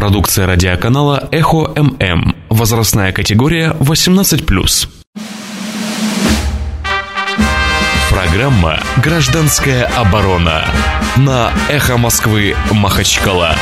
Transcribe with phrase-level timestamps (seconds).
[0.00, 2.34] Продукция радиоканала «Эхо ММ».
[2.48, 4.88] Возрастная категория 18+.
[8.08, 10.64] Программа «Гражданская оборона»
[11.18, 13.54] на «Эхо Москвы» Махачкала.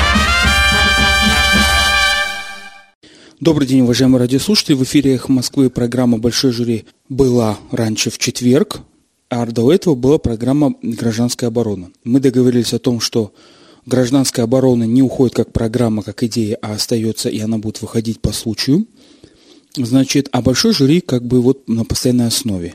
[3.40, 4.76] Добрый день, уважаемые радиослушатели.
[4.76, 8.82] В эфире «Эхо Москвы» программа «Большой жюри» была раньше в четверг,
[9.28, 11.88] а до этого была программа «Гражданская оборона».
[12.04, 13.32] Мы договорились о том, что
[13.88, 18.32] гражданская оборона не уходит как программа, как идея, а остается, и она будет выходить по
[18.32, 18.86] случаю.
[19.76, 22.74] Значит, а большой жюри как бы вот на постоянной основе.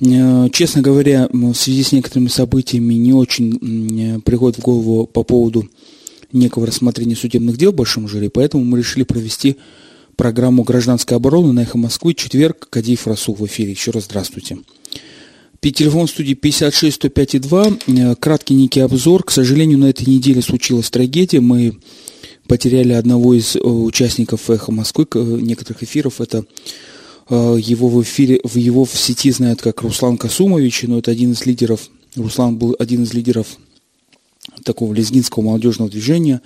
[0.00, 5.68] Э, честно говоря, в связи с некоторыми событиями не очень приходит в голову по поводу
[6.32, 9.56] некого рассмотрения судебных дел в большом жюри, поэтому мы решили провести
[10.16, 13.72] программу «Гражданская оборона» на «Эхо Москвы» четверг, Кадиев Расул в эфире.
[13.72, 14.58] Еще раз здравствуйте.
[15.62, 17.66] Телефон студии 56 105 2.
[17.86, 19.24] Э, краткий некий обзор.
[19.24, 21.40] К сожалению, на этой неделе случилась трагедия.
[21.40, 21.76] Мы
[22.46, 26.22] потеряли одного из э, участников «Эхо Москвы», некоторых эфиров.
[26.22, 26.46] Это
[27.28, 31.32] э, его в эфире, в его в сети знают как Руслан Касумович, но это один
[31.32, 33.46] из лидеров, Руслан был один из лидеров
[34.64, 36.40] такого лезгинского молодежного движения,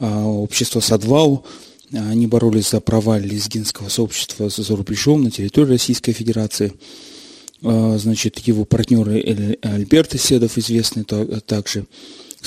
[0.00, 1.44] общества «Садвал».
[1.92, 7.15] Они боролись за права лезгинского сообщества за рубежом на территории Российской Федерации– а,
[7.60, 11.86] значит, его партнеры Альберт Седов, известный также.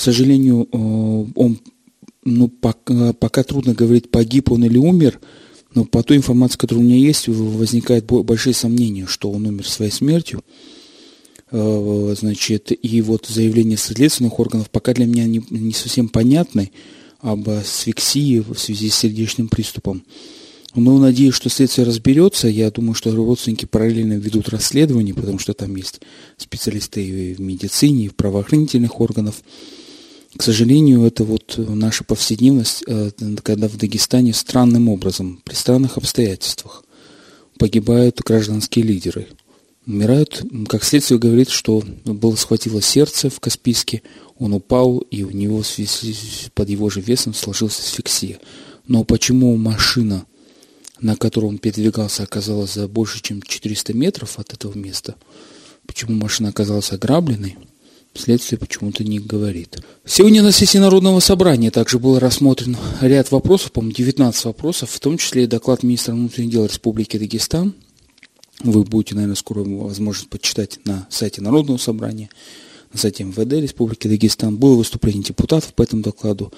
[0.00, 0.76] сожалению, а,
[1.34, 1.60] он,
[2.24, 5.20] ну, пока, пока трудно говорить, погиб он или умер,
[5.74, 9.92] но по той информации, которая у меня есть, возникает большие сомнения, что он умер своей
[9.92, 10.42] смертью.
[11.50, 16.70] А, значит, и вот заявление следственных органов пока для меня не, не совсем понятны
[17.18, 20.02] об асфиксии в связи с сердечным приступом.
[20.74, 22.46] Но надеюсь, что следствие разберется.
[22.46, 26.00] Я думаю, что родственники параллельно ведут расследование, потому что там есть
[26.36, 29.34] специалисты и в медицине, и в правоохранительных органах.
[30.36, 33.10] К сожалению, это вот наша повседневность, э,
[33.42, 36.84] когда в Дагестане странным образом, при странных обстоятельствах
[37.58, 39.26] погибают гражданские лидеры.
[39.86, 44.02] Умирают, как следствие говорит, что было схватило сердце в Каспийске,
[44.38, 45.62] он упал, и у него
[46.54, 48.38] под его же весом сложилась асфиксия.
[48.86, 50.26] Но почему машина
[51.00, 55.14] на котором он передвигался, оказалась за больше, чем 400 метров от этого места.
[55.86, 57.56] Почему машина оказалась ограбленной,
[58.14, 59.78] следствие почему-то не говорит.
[60.04, 65.18] Сегодня на сессии Народного собрания также был рассмотрен ряд вопросов, по-моему, 19 вопросов, в том
[65.18, 67.74] числе и доклад министра внутренних дел Республики Дагестан.
[68.62, 72.28] Вы будете, наверное, скоро возможность почитать на сайте Народного собрания,
[72.92, 74.56] на сайте МВД Республики Дагестан.
[74.56, 76.52] Было выступление депутатов по этому докладу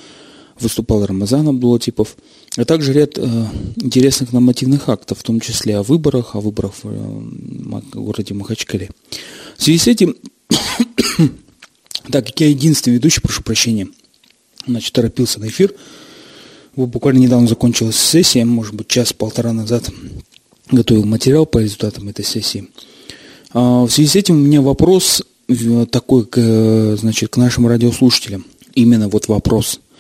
[0.59, 2.17] выступал Рамазан Абдулатипов,
[2.57, 3.47] а также ряд э,
[3.77, 8.91] интересных нормативных актов, в том числе о выборах, о выборах в, э, городе Махачкале.
[9.57, 10.17] В связи с этим,
[12.11, 13.89] так как я единственный ведущий, прошу прощения,
[14.67, 15.75] значит, торопился на эфир,
[16.77, 19.91] вот буквально недавно закончилась сессия, может быть, час-полтора назад
[20.71, 22.69] готовил материал по результатам этой сессии.
[23.53, 27.67] А в связи с этим у меня вопрос э, такой, к, э, значит, к нашим
[27.67, 28.45] радиослушателям.
[28.75, 29.81] Именно вот вопрос–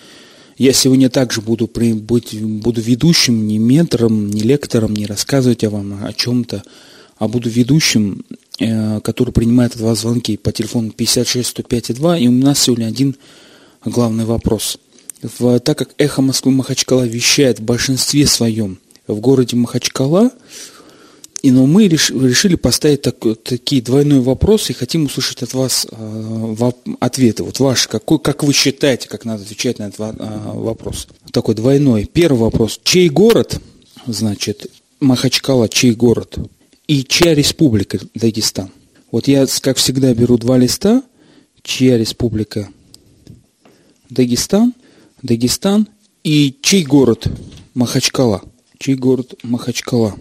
[0.62, 6.04] я сегодня также буду, быть, буду ведущим, не ментором, не лектором, не рассказывать о вам
[6.04, 6.62] о чем-то,
[7.18, 8.24] а буду ведущим,
[8.60, 12.18] э, который принимает от вас звонки по телефону 56 105 2.
[12.18, 13.16] И у нас сегодня один
[13.84, 14.78] главный вопрос.
[15.64, 18.78] Так как «Эхо Москвы Махачкала» вещает в большинстве своем
[19.08, 20.30] в городе Махачкала,
[21.42, 26.70] и, но мы решили поставить так, такие двойные вопросы и хотим услышать от вас э,
[27.00, 27.42] ответы.
[27.42, 31.08] Вот ваш, какой, как вы считаете, как надо отвечать на этот э, вопрос?
[31.32, 32.04] Такой двойной.
[32.04, 32.78] Первый вопрос.
[32.84, 33.60] Чей город,
[34.06, 34.70] значит,
[35.00, 36.38] Махачкала, чей город?
[36.86, 38.70] И чья республика Дагестан?
[39.10, 41.02] Вот я, как всегда, беру два листа.
[41.62, 42.68] Чья республика
[44.10, 44.74] Дагестан?
[45.22, 45.88] Дагестан.
[46.22, 47.26] И чей город
[47.74, 48.42] Махачкала?
[48.82, 50.16] Чей город Махачкала?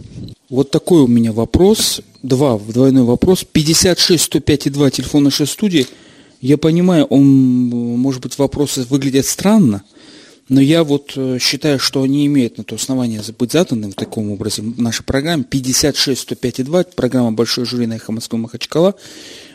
[0.47, 1.99] Вот такой у меня вопрос.
[2.21, 3.43] Два, двойной вопрос.
[3.43, 5.87] 56 105 2, телефон нашей студии.
[6.41, 9.81] Я понимаю, он, может быть, вопросы выглядят странно,
[10.47, 14.29] но я вот э, считаю, что они имеют на то основание быть заданным в таком
[14.29, 15.43] образе в нашей программе.
[15.43, 18.93] 56 105 2, программа «Большой жюри» на «Эхо Москвы Махачкала».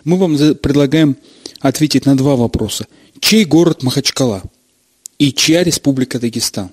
[0.02, 1.16] Мы вам предлагаем
[1.60, 2.88] ответить на два вопроса.
[3.20, 4.42] Чей город Махачкала?
[5.20, 6.72] И чья республика Дагестан?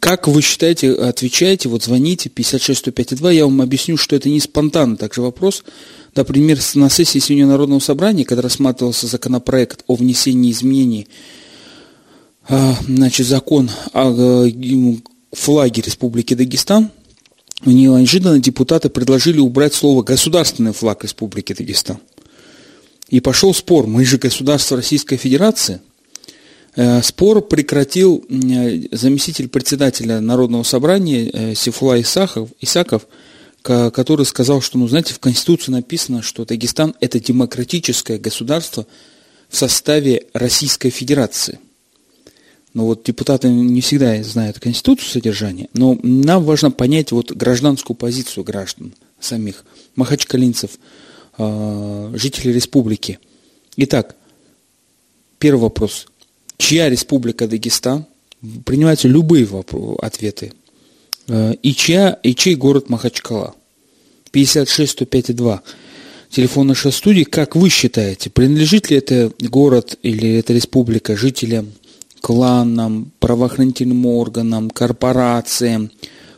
[0.00, 4.40] Как вы считаете, отвечаете, вот звоните 56 105 2, я вам объясню, что это не
[4.40, 5.62] спонтанно также вопрос.
[6.16, 11.06] Например, на сессии сегодня Народного собрания, когда рассматривался законопроект о внесении изменений,
[12.48, 14.50] а, значит, закон о э,
[15.30, 16.90] флаге Республики Дагестан,
[17.64, 21.98] неожиданно депутаты предложили убрать слово «государственный флаг Республики Дагестан».
[23.08, 25.80] И пошел спор, мы же государство Российской Федерации–
[27.02, 33.06] спор прекратил заместитель председателя Народного собрания Сифула Исаков, Исаков,
[33.62, 38.86] который сказал, что, ну, знаете, в Конституции написано, что Дагестан– это демократическое государство
[39.48, 41.58] в составе Российской Федерации.
[42.72, 48.44] Но вот депутаты не всегда знают Конституцию содержания, но нам важно понять вот гражданскую позицию
[48.44, 49.64] граждан самих,
[49.96, 50.70] махачкалинцев,
[51.36, 53.18] э, жителей республики.
[53.76, 54.14] Итак,
[55.38, 56.06] первый вопрос.
[56.60, 58.04] Чья республика Дагестан?
[58.66, 59.48] Принимайте любые
[60.02, 60.52] ответы.
[61.26, 63.54] Э, и, чья, и чей город Махачкала?
[64.30, 65.62] 56 105 2.
[66.28, 67.22] Телефон нашей студии.
[67.22, 71.72] Как вы считаете, принадлежит ли это город или эта республика жителям,
[72.20, 75.90] кланам, правоохранительным органам, корпорациям,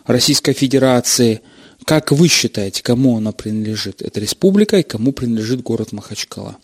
[0.06, 1.40] Российской Федерации?
[1.84, 4.00] Как вы считаете, кому она принадлежит?
[4.00, 6.58] Это республика и кому принадлежит город Махачкала?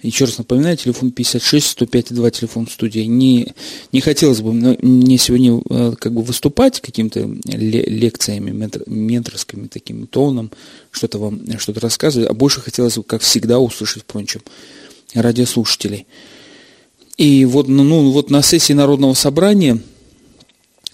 [0.00, 3.00] Еще раз напоминаю, телефон 56 105 2, телефон студии.
[3.00, 3.52] Не,
[3.90, 10.52] не хотелось бы мне сегодня э, как бы выступать какими-то лекциями, менторскими таким тоном,
[10.92, 14.42] что-то вам что-то рассказывать, а больше хотелось бы, как всегда, услышать, впрочем,
[15.14, 16.06] радиослушателей.
[17.16, 19.80] И вот, ну, ну, вот на сессии Народного собрания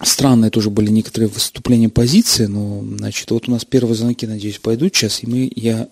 [0.01, 4.95] странные тоже были некоторые выступления позиции, но, значит, вот у нас первые звонки, надеюсь, пойдут
[4.95, 5.89] сейчас, и мы, я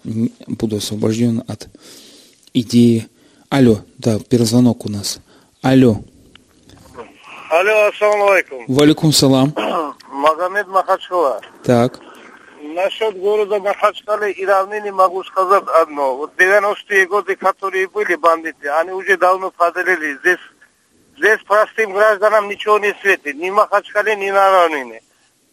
[0.47, 1.67] буду освобожден от
[2.53, 3.07] идеи.
[3.49, 5.19] Алло, да, первый звонок у нас.
[5.61, 5.97] Алло.
[7.49, 8.65] Алло, ассаламу алейкум.
[8.67, 9.53] Валикум салам.
[10.11, 11.41] Магомед Махачкала.
[11.63, 11.99] Так.
[12.61, 16.17] Насчет города Махачкалы и равнины могу сказать одно.
[16.17, 20.17] Вот 90-е годы, которые были бандиты, они уже давно поделили.
[20.19, 20.39] Здесь,
[21.17, 23.35] здесь простым гражданам ничего не светит.
[23.35, 25.01] Ни Махачкале, ни на равнине.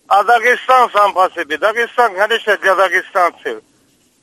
[0.06, 1.58] А Дагестан сам по себе.
[1.58, 3.62] Дагестан, конечно, для дагестанцев.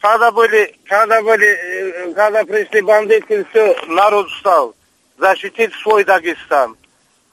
[0.02, 4.76] Когда были, когда были, э, когда пришли бандиты, все, народ встал
[5.18, 6.76] защитить свой Дагестан.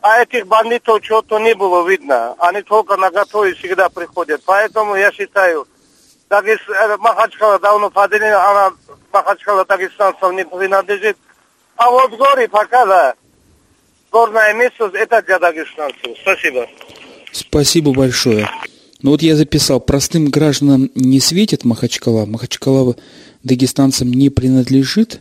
[0.00, 2.34] А этих бандитов чего-то не было видно.
[2.38, 4.43] Они только на готове всегда приходят.
[4.44, 5.66] Поэтому я считаю,
[6.31, 8.72] Дагестан, э, Махачкала давно поделена, она
[9.12, 11.17] Махачкала дагестанцам не принадлежит.
[11.76, 13.14] А вот горы пока, да,
[14.10, 16.17] горное место, это для дагестанцев.
[16.20, 16.69] Спасибо.
[17.32, 18.49] Спасибо большое.
[19.04, 22.96] Ну вот я записал, простым гражданам не светит Махачкала, Махачкала
[23.42, 25.20] дагестанцам не принадлежит,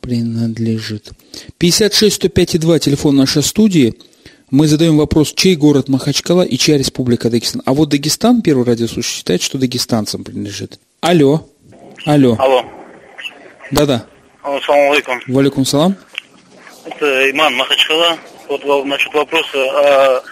[0.00, 1.12] принадлежит.
[1.58, 3.94] 56 105 2, телефон нашей студии.
[4.50, 7.62] Мы задаем вопрос, чей город Махачкала и чья республика Дагестан.
[7.64, 10.80] А вот Дагестан, первый радиослушатель, считает, что дагестанцам принадлежит.
[11.00, 11.48] Алло.
[12.06, 12.36] Алло.
[12.40, 12.64] Алло.
[13.70, 14.06] Да-да.
[14.42, 15.20] Ассаламу алейкум.
[15.28, 15.94] Валикум салам.
[16.84, 18.18] Это Иман Махачкала.
[18.48, 20.22] Вот насчет вопроса, а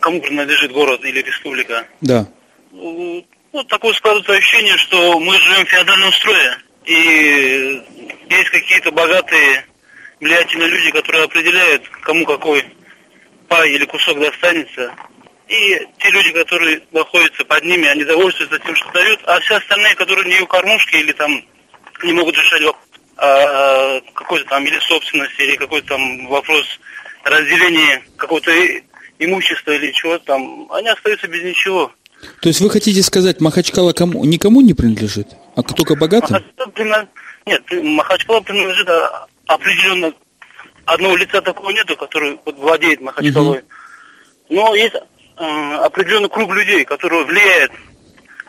[0.00, 1.86] кому принадлежит город или республика.
[2.00, 2.26] Да.
[2.72, 3.24] Ну,
[3.68, 6.58] такое складывается ощущение, что мы живем в феодальном строе.
[6.84, 7.82] И
[8.30, 9.64] есть какие-то богатые,
[10.20, 12.64] влиятельные люди, которые определяют, кому какой
[13.48, 14.92] пай или кусок достанется.
[15.48, 19.94] И те люди, которые находятся под ними, они довольствуются тем, что дают, а все остальные,
[19.94, 21.42] которые не у кормушки или там
[22.02, 22.84] не могут решать вопрос
[23.16, 26.64] а, какой-то там или собственности, или какой-то там вопрос
[27.24, 28.52] разделения какого-то
[29.18, 31.92] имущество или чего там, они остаются без ничего.
[32.40, 36.32] То есть вы хотите сказать, Махачкала кому, никому не принадлежит, а только богатым?
[36.32, 37.08] Махачкала принадлежит,
[37.46, 38.88] нет, Махачкала принадлежит
[39.46, 40.12] определенно
[40.84, 43.58] одного лица такого нету, который вот владеет Махачкалой.
[43.58, 43.66] Угу.
[44.50, 47.70] Но есть э, определенный круг людей, которые влияет,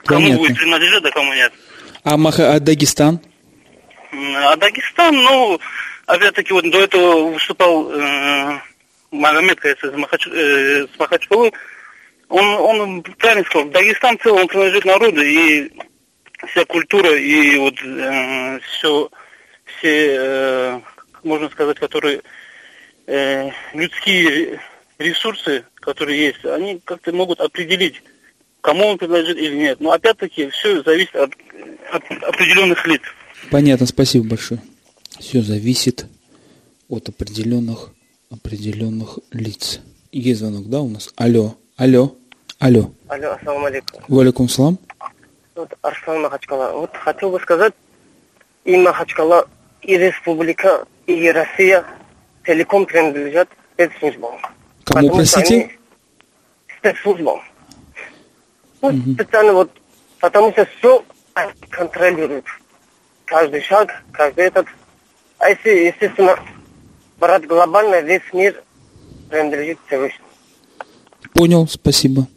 [0.05, 0.37] кому Понятно.
[0.37, 1.53] будет принадлежать, а кому нет.
[2.03, 3.19] А, Маха, а Дагестан?
[4.11, 5.59] А Дагестан, ну,
[6.05, 8.59] опять-таки, вот до этого выступал э,
[9.11, 10.27] Магомед, кажется, из Махач...
[10.27, 11.51] э, с Махачкалы,
[12.29, 15.71] он, он правильно сказал, Дагестан в целом принадлежит народу, и
[16.47, 19.09] вся культура, и вот э, все,
[19.65, 20.79] все, э,
[21.23, 22.21] можно сказать, которые
[23.07, 24.61] э, людские
[24.99, 28.01] ресурсы, которые есть, они как-то могут определить,
[28.61, 29.79] кому он принадлежит или нет.
[29.79, 31.31] Но опять-таки все зависит от,
[31.91, 33.01] от определенных лиц.
[33.49, 34.61] Понятно, спасибо большое.
[35.19, 36.05] Все зависит
[36.87, 37.91] от определенных
[38.29, 39.81] определенных лиц.
[40.11, 41.11] Есть звонок, да, у нас?
[41.15, 42.15] Алло, алло,
[42.59, 42.91] алло.
[43.07, 44.03] Алло, ассаламу алейкум.
[44.07, 44.77] Валикум салам.
[45.55, 46.71] Вот Арслан Махачкала.
[46.73, 47.73] Вот хотел бы сказать,
[48.65, 49.47] и Махачкала,
[49.81, 51.83] и Республика, и Россия
[52.45, 54.39] целиком принадлежат спецслужбам.
[54.85, 55.71] Кому, Потому простите?
[56.77, 57.41] Спецслужбам.
[58.81, 59.13] Ну, угу.
[59.13, 59.71] специально вот,
[60.19, 61.03] потому что все
[61.69, 62.45] контролируют.
[63.25, 64.67] Каждый шаг, каждый этот.
[65.39, 66.39] А если, естественно,
[67.19, 68.63] брат глобально весь мир
[69.29, 70.27] принадлежит Всевышнему.
[71.33, 72.27] Понял, спасибо.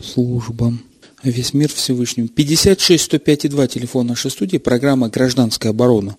[0.00, 0.80] Службам.
[1.22, 2.28] Весь мир Всевышнему.
[2.28, 6.16] 56 105 2 телефон нашей студии, программа «Гражданская оборона».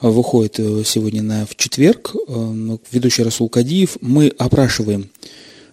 [0.00, 2.14] выходит сегодня на, в четверг.
[2.92, 3.96] Ведущий Расул Кадиев.
[4.00, 5.10] Мы опрашиваем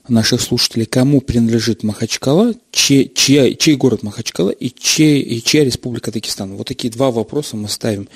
[0.08, 6.12] наших слушателей, кому принадлежит Махачкала, чей, чья, чей город Махачкала и, чей, и чья республика
[6.12, 6.56] Дагестан.
[6.56, 8.08] Вот такие два вопроса мы ставим.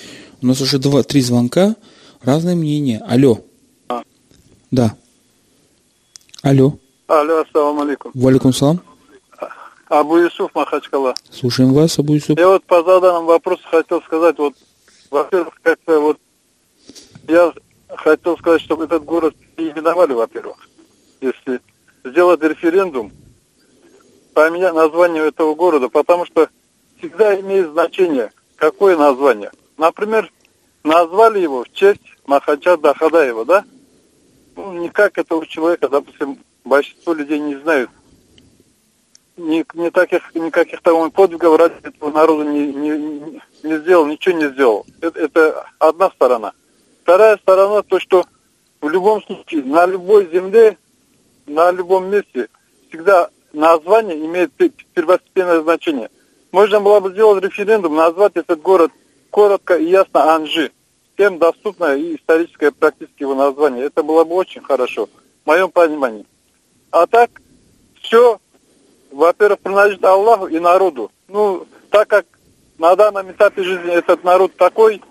[0.42, 1.76] У нас уже два, три звонка,
[2.22, 3.02] разные мнения.
[3.08, 3.40] Алло.
[3.88, 4.04] А.
[4.72, 4.96] Да.
[6.42, 6.78] Алло.
[7.08, 8.12] Алло, ассаламу алейкум.
[8.14, 8.82] Валикум салам.
[9.88, 11.16] Абу Юсуф Махачкала.
[11.32, 12.38] Слушаем вас, Абу Юсуф.
[12.38, 14.54] Я вот по заданному вопросу хотел сказать, вот,
[15.10, 16.18] во-первых, как-то вот,
[17.28, 17.52] я
[17.96, 20.58] хотел сказать, чтобы этот город переименовали, во-первых,
[21.22, 21.60] если
[22.04, 23.12] сделать референдум,
[24.36, 26.50] поменять название этого города, потому что
[27.00, 29.52] всегда имеет значение, какое название.
[29.78, 30.32] Например,
[30.90, 33.64] назвали его в честь Махача Дахадаева, да?
[34.56, 37.92] Ну, никак этого человека, допустим, большинство людей не знают.
[39.38, 44.50] Ни, ни таких, никаких там подвигов ради этого народа не, не, не сделал, ничего не
[44.50, 44.86] сделал.
[45.00, 46.54] Это, это одна сторона.
[47.04, 48.26] Вторая сторона, то, что
[48.82, 50.78] в любом случае на любой земле
[51.46, 52.50] на любом месте
[52.90, 54.52] всегда название имеет
[54.94, 56.10] первостепенное значение.
[56.52, 58.92] Можно было бы сделать референдум, назвать этот город
[59.30, 60.72] коротко и ясно Анжи.
[61.20, 63.86] Всем доступное и историческое практически его название.
[63.86, 65.10] Это было бы очень хорошо,
[65.44, 66.26] в моем понимании.
[66.92, 67.30] А так,
[68.02, 68.40] все,
[69.12, 71.12] во-первых, принадлежит Аллаху и народу.
[71.28, 72.26] Ну, так как
[72.78, 75.02] на данном этапе жизни этот народ такой,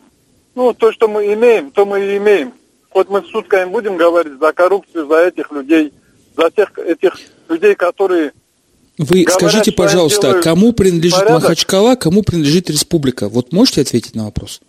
[0.55, 2.55] ну, то, что мы имеем, то мы и имеем.
[2.89, 5.93] Хоть мы в сутками будем говорить за коррупцию, за этих людей–
[6.39, 8.33] за тех этих людей, которые
[8.97, 11.43] вы Говорят, скажите, пожалуйста, кому принадлежит порядок.
[11.43, 13.29] Махачкала, кому принадлежит республика?
[13.29, 14.61] Вот можете ответить на вопрос?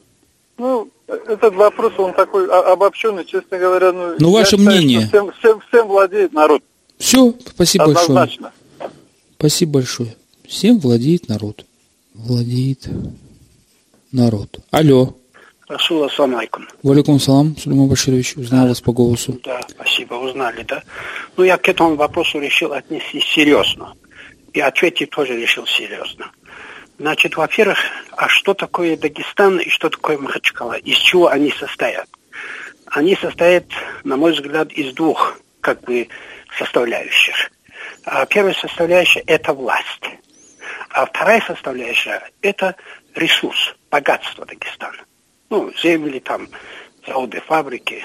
[0.57, 3.91] Ну, этот вопрос, он такой обобщенный, честно говоря.
[3.91, 5.07] Ну, ну ваше считаю, мнение?
[5.07, 6.61] Всем, всем, всем владеет народ.
[6.97, 8.51] Все, спасибо Однозначно.
[8.77, 8.91] большое.
[9.37, 10.15] Спасибо большое.
[10.47, 11.65] Всем владеет народ.
[12.13, 12.87] Владеет
[14.11, 14.59] народ.
[14.71, 15.15] Алло.
[15.67, 16.67] Расул, ассаламу алейкум.
[16.81, 19.39] Валикум салам, Сулейман Баширович, узнал вас по голосу.
[19.43, 20.81] Да, спасибо, узнали, да.
[21.37, 23.93] Ну, я к этому вопросу решил отнестись серьезно.
[24.51, 26.31] И ответить тоже решил серьезно.
[26.99, 27.79] Значит, во-первых,
[28.15, 30.73] а что такое Дагестан и что такое Махачкала?
[30.73, 32.07] Из чего они состоят?
[32.85, 33.65] Они состоят,
[34.03, 36.09] на мой взгляд, из двух как бы
[36.57, 37.51] составляющих.
[38.05, 40.09] А первая составляющая– это власть.
[40.89, 42.75] А вторая составляющая– это
[43.15, 44.97] ресурс, богатство Дагестана
[45.49, 46.47] ну, земли там,
[47.05, 48.03] заводы, фабрики,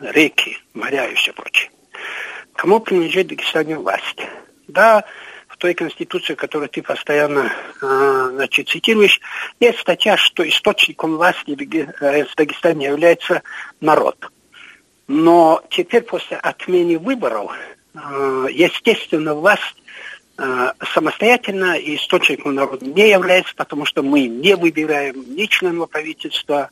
[0.00, 1.70] реки, моря и все прочее.
[2.54, 4.20] Кому принадлежит Дагестане власть?
[4.68, 5.04] Да,
[5.60, 9.20] той конституции, которую ты постоянно э, значит, цитируешь,
[9.60, 11.56] есть статья, что источником власти
[12.00, 13.42] э, в Дагестане является
[13.80, 14.16] народ.
[15.06, 17.52] Но теперь после отмены выборов,
[17.94, 19.76] э, естественно, власть
[20.42, 26.70] Э, самостоятельно и источником народа не является, потому что мы не выбираем ни членов правительства,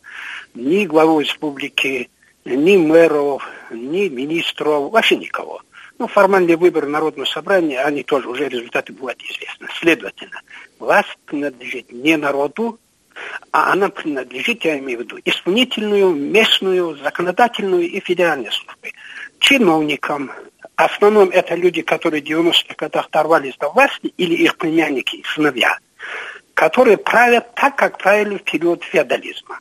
[0.54, 2.08] ни главу республики,
[2.46, 5.60] ни мэров, ни министров, вообще никого.
[5.98, 9.66] Ну, формальные выборы Народного собрания, они тоже уже результаты бывают известны.
[9.80, 10.40] Следовательно,
[10.78, 12.78] власть принадлежит не народу,
[13.50, 18.92] а она принадлежит, я имею в виду, исполнительную, местную, законодательную и федеральную службы.
[19.40, 20.30] Чиновникам,
[20.76, 25.78] в основном это люди, которые в 90-х годах оторвались до власти, или их племянники сыновья,
[26.54, 29.58] которые правят так, как правили в период феодализма.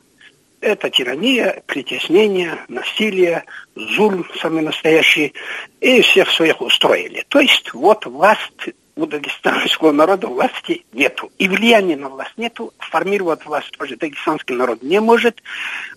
[0.60, 3.44] Это тирания, притеснение, насилие,
[3.76, 5.34] зульм самый настоящий,
[5.80, 7.24] и всех своих устроили.
[7.28, 11.30] То есть вот власть у дагестанского народа власти нету.
[11.38, 12.74] И влияния на власть нету.
[12.78, 15.40] Формировать власть тоже дагестанский народ не может.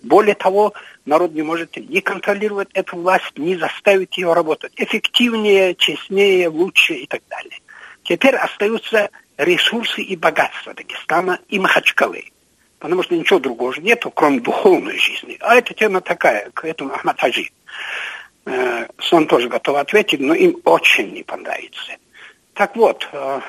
[0.04, 0.72] Более того,
[1.04, 7.06] народ не может ни контролировать эту власть, ни заставить ее работать эффективнее, честнее, лучше и
[7.06, 7.58] так далее.
[8.04, 12.31] Теперь остаются ресурсы и богатства Дагестана и Махачкалы.
[12.82, 15.36] Потому что ничего другого же нету, кроме духовной жизни.
[15.40, 17.48] А эта тема такая, к этому Ахмад Хаджи.
[18.44, 21.92] Э, он тоже готов ответить, но им очень не понравится.
[22.54, 23.40] Так вот, э,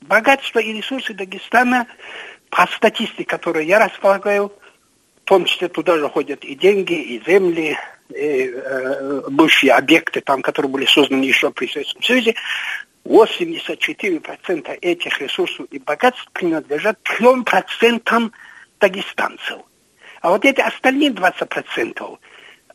[0.00, 1.88] богатство и ресурсы Дагестана,
[2.48, 7.76] по статистике, которую я располагаю, в том числе туда же ходят и деньги, и земли,
[8.08, 12.34] и э, бывшие объекты, там, которые были созданы еще при Советском Союзе,
[13.04, 18.32] 84% этих ресурсов и богатств принадлежат 3%
[18.80, 19.58] дагестанцев.
[20.20, 22.18] А вот эти остальные 20%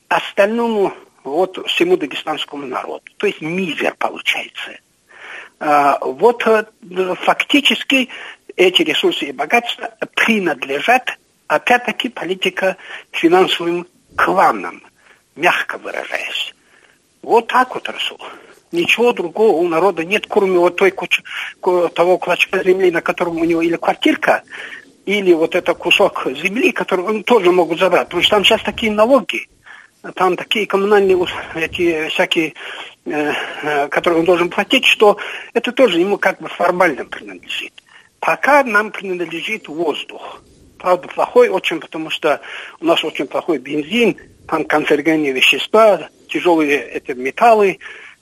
[0.07, 0.93] остальному
[1.24, 3.03] вот всему дагестанскому народу.
[3.17, 4.77] То есть мизер получается.
[5.59, 6.65] А, вот э,
[7.21, 8.09] фактически
[8.55, 12.77] эти ресурсы и богатства принадлежат, опять-таки, политика
[13.12, 14.81] финансовым кланам,
[15.35, 16.53] мягко выражаясь.
[17.21, 18.19] Вот так вот, Расул.
[18.71, 21.24] Ничего другого у народа нет, кроме вот той кучи,
[21.62, 24.43] того клочка земли, на котором у него или квартирка,
[25.05, 28.07] или вот это кусок земли, который он тоже могут забрать.
[28.07, 29.47] Потому что там сейчас такие налоги,
[30.15, 31.17] там такие коммунальные
[31.55, 32.53] эти всякие,
[33.05, 33.33] э,
[33.63, 35.17] э, которые он должен платить, что
[35.53, 37.74] это тоже ему как бы формально принадлежит.
[38.19, 40.41] Пока нам принадлежит воздух.
[40.79, 42.41] Правда, плохой очень, потому что
[42.79, 47.79] у нас очень плохой бензин, там канцерогенные вещества, тяжелые эти металлы.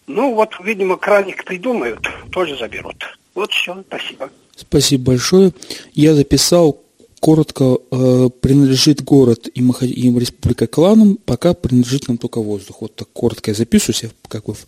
[0.07, 3.17] Ну вот, видимо, краник придумают, тоже заберут.
[3.33, 4.29] Вот все, спасибо.
[4.55, 5.53] Спасибо большое.
[5.93, 6.83] Я записал
[7.19, 9.85] коротко, э, принадлежит город и, Маха...
[9.85, 12.81] и республика кланам, пока принадлежит нам только воздух.
[12.81, 14.67] Вот так коротко я записываю себе как бы в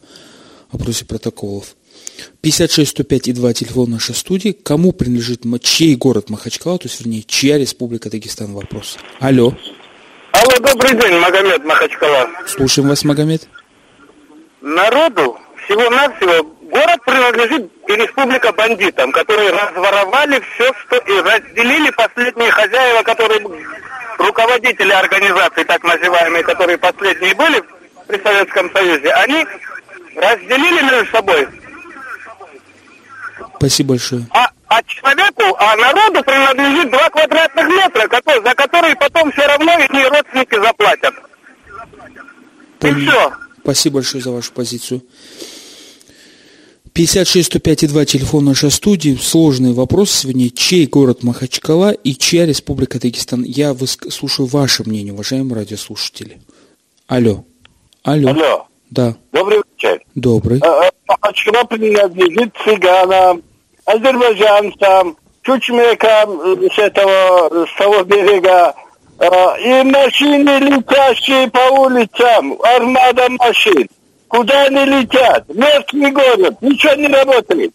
[0.71, 1.75] опросе протоколов.
[2.41, 4.51] 56 105 и 2 телефон нашей студии.
[4.51, 8.53] Кому принадлежит, чей город Махачкала, то есть, вернее, чья республика Дагестан?
[8.53, 8.97] Вопрос.
[9.19, 9.53] Алло.
[10.31, 12.29] Алло, добрый день, Магомед Махачкала.
[12.47, 13.47] Слушаем вас, Магомед.
[14.61, 23.41] Народу всего-навсего город принадлежит республика бандитам, которые разворовали все, что и разделили последние хозяева, которые
[24.17, 27.63] руководители организаций, так называемые, которые последние были
[28.07, 29.45] при Советском Союзе, они
[30.15, 31.47] разделили между собой.
[33.57, 34.25] Спасибо большое.
[34.31, 39.79] А, а человеку, а народу принадлежит два квадратных метра, который, за которые потом все равно
[39.79, 41.13] их родственники заплатят.
[42.79, 42.97] Понял.
[42.97, 43.33] И все.
[43.63, 45.01] Спасибо большое за вашу позицию.
[46.95, 49.17] 56 105 и 2 телефон нашей студии.
[49.21, 50.49] Сложный вопрос сегодня.
[50.49, 53.43] Чей город Махачкала и чья республика Дагестан?
[53.43, 54.09] Я выск...
[54.13, 56.39] слушаю ваше мнение, уважаемые радиослушатели.
[57.05, 57.43] Алло.
[58.01, 58.29] Алло.
[58.29, 58.67] Алло.
[58.91, 59.13] Да.
[59.33, 60.01] Добрый вечер.
[60.15, 60.61] Добрый.
[60.63, 63.43] А, а, Махачкала принадлежит цыганам,
[63.83, 66.39] азербайджанцам, чучмекам
[66.73, 68.73] с этого, с того берега.
[69.19, 73.85] А, и машины, летящие по улицам, армада машин.
[74.35, 75.47] Куда они летят?
[75.47, 77.71] Мертвый город, ничего не работает.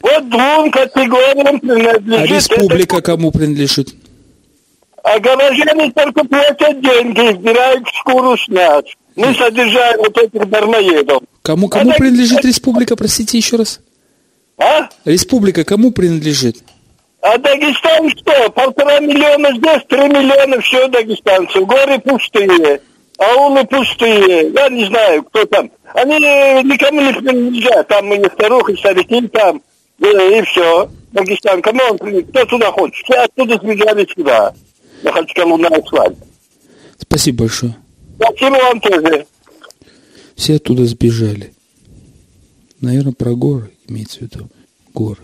[0.00, 2.30] Вот двум категориям принадлежит...
[2.30, 3.02] А республика это...
[3.02, 3.94] кому принадлежит?
[5.04, 8.84] А горожане только платят деньги, избирают шкуру с нас.
[9.14, 11.22] Мы содержаем вот этих дармоедов.
[11.42, 13.80] Кому, кому а принадлежит республика, простите еще раз?
[14.58, 14.88] А?
[15.04, 16.56] Республика кому принадлежит?
[17.20, 18.50] А Дагестан что?
[18.50, 21.64] Полтора миллиона здесь, три миллиона все дагестанцев.
[21.64, 22.80] Горы пустые,
[23.18, 24.50] аулы пустые.
[24.50, 25.70] Я не знаю, кто там.
[25.94, 27.88] Они никому не принадлежат.
[27.88, 29.62] Там мы старухи, старики там.
[29.98, 30.90] И, и все.
[31.12, 31.98] Дагестан, кому он?
[31.98, 33.04] Кто туда хочет?
[33.04, 34.54] Все оттуда сбежали сюда.
[35.04, 36.16] Хочу кому на асфальт.
[36.98, 37.76] Спасибо большое.
[38.16, 39.26] Спасибо вам тоже.
[40.34, 41.52] Все оттуда сбежали.
[42.80, 44.48] Наверное, про горы имеется в виду.
[44.94, 45.20] Горы.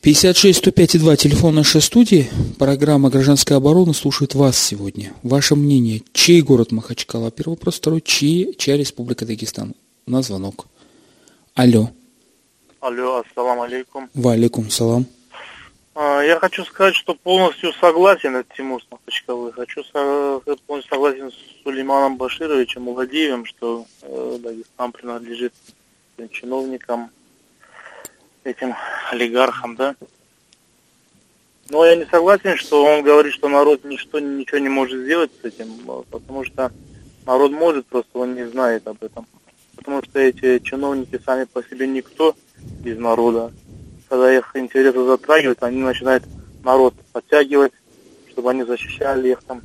[0.00, 2.28] 56 105 и 2, телефон нашей студии.
[2.58, 5.12] Программа «Гражданская оборона» слушает вас сегодня.
[5.22, 7.30] Ваше мнение, чей город Махачкала?
[7.30, 7.76] Первый вопрос.
[7.76, 9.74] Второй, чьи, чья республика Дагестан?
[10.08, 10.66] На звонок.
[11.54, 11.90] Алло.
[12.80, 14.08] Алло, ассалам алейкум.
[14.14, 15.04] Ва алейкум салам.
[15.94, 19.52] А, я хочу сказать, что полностью согласен с Тимур Махачкалы.
[19.52, 19.82] Хочу
[20.66, 25.52] полностью согласен с Сулейманом Башировичем Уладиевым, что э, Дагестан принадлежит
[26.32, 27.10] чиновникам,
[28.44, 28.74] этим
[29.10, 29.94] олигархам, да.
[31.68, 35.44] Но я не согласен, что он говорит, что народ ничто, ничего не может сделать с
[35.44, 35.68] этим,
[36.10, 36.72] потому что
[37.26, 39.26] народ может, просто он не знает об этом.
[39.78, 42.34] Потому что эти чиновники сами по себе никто
[42.84, 43.52] из народа
[44.08, 46.24] когда их интересы затрагивают, они начинают
[46.64, 47.72] народ подтягивать,
[48.30, 49.62] чтобы они защищали их там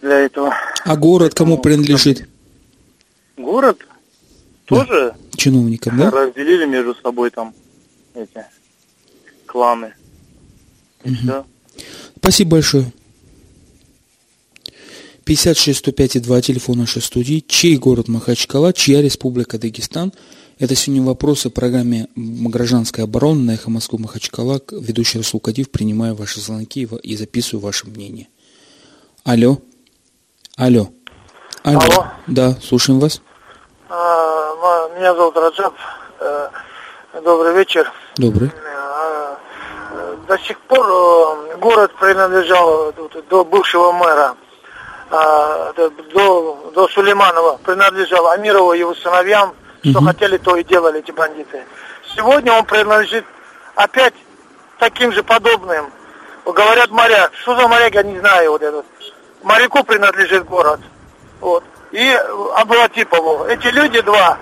[0.00, 0.54] для этого.
[0.84, 2.26] А город кому принадлежит?
[3.36, 3.78] Город
[4.64, 5.16] тоже да.
[5.36, 6.10] чиновникам, да?
[6.10, 7.52] Разделили между собой там
[8.14, 8.44] эти
[9.46, 9.94] кланы.
[11.04, 11.14] угу.
[11.14, 11.46] все.
[12.18, 12.92] Спасибо большое.
[15.24, 17.44] 56 105 и 2 телефон нашей студии.
[17.46, 20.12] Чей город Махачкала, чья республика Дагестан–
[20.58, 24.60] это сегодня вопросы о программе «Гражданская оборона» на «Эхо Москвы Махачкала».
[24.70, 28.28] Ведущий Расул Кадив, принимаю ваши звонки и записываю ваше мнение.
[29.24, 29.58] Алло.
[30.56, 30.90] Алло.
[31.64, 31.80] Алло.
[31.80, 32.06] Алло.
[32.28, 33.20] Да, слушаем вас.
[33.88, 35.74] А, меня зовут Раджаб.
[36.20, 36.48] Э,
[37.24, 37.90] добрый вечер.
[38.16, 38.52] Добрый.
[38.64, 39.36] А,
[40.28, 42.92] до сих пор э, город принадлежал
[43.28, 44.36] до бывшего мэра,
[45.16, 45.90] а, до,
[46.74, 50.06] до Сулейманова, принадлежал Амирову и его сыновьям, что угу.
[50.06, 51.62] хотели, то и делали эти бандиты.
[52.16, 53.24] Сегодня он принадлежит
[53.76, 54.14] опять
[54.80, 55.92] таким же подобным.
[56.44, 57.32] Говорят моряк.
[57.34, 58.86] Что за моряк, я не знаю вот этот.
[59.44, 60.80] Моряку принадлежит город.
[61.40, 61.62] Вот.
[61.92, 62.18] И
[62.56, 63.44] Аблатипову.
[63.44, 64.36] Эти люди два,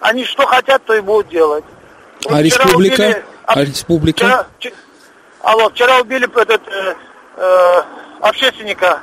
[0.00, 1.64] они что хотят, то и будут делать.
[2.24, 3.02] Вот а республика?
[3.02, 4.18] Убили, а республика?
[4.18, 4.74] Вчера, вчера,
[5.42, 6.94] алло, вчера убили этот э,
[7.36, 7.82] э,
[8.20, 9.00] общественника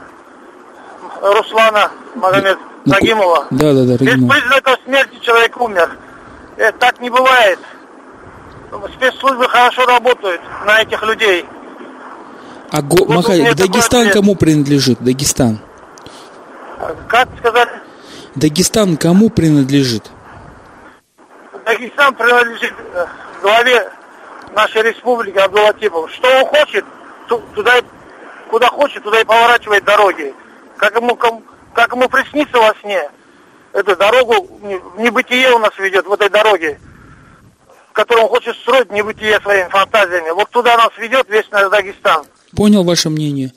[1.22, 3.48] Руслана Магомед Нагимова.
[3.52, 5.98] Да, да, да, Без признаков смерти человек умер.
[6.58, 7.60] Это так не бывает.
[8.96, 11.46] Спецслужбы хорошо работают на этих людей.
[12.72, 12.98] А го...
[13.06, 15.00] Вот Махай, Дагестан кому принадлежит?
[15.00, 15.60] Дагестан.
[17.08, 17.70] Как сказать,
[18.36, 20.12] Дагестан кому принадлежит?
[21.66, 23.06] Дагестан принадлежит э,
[23.42, 23.90] главе
[24.54, 26.08] нашей республики Абдулатипову.
[26.10, 26.86] Что он хочет,
[27.28, 27.74] ту- туда
[28.50, 30.34] куда хочет, туда и поворачивает дороги.
[30.78, 33.02] Как ему, как ему приснится во сне,
[33.74, 36.80] эту дорогу в не- в небытие у нас ведет, в этой дороге,
[37.94, 40.32] которую он хочет строить небытие своими фантазиями.
[40.32, 42.26] Вот туда нас ведет весь наш Дагестан.
[42.56, 43.54] Понял ваше мнение?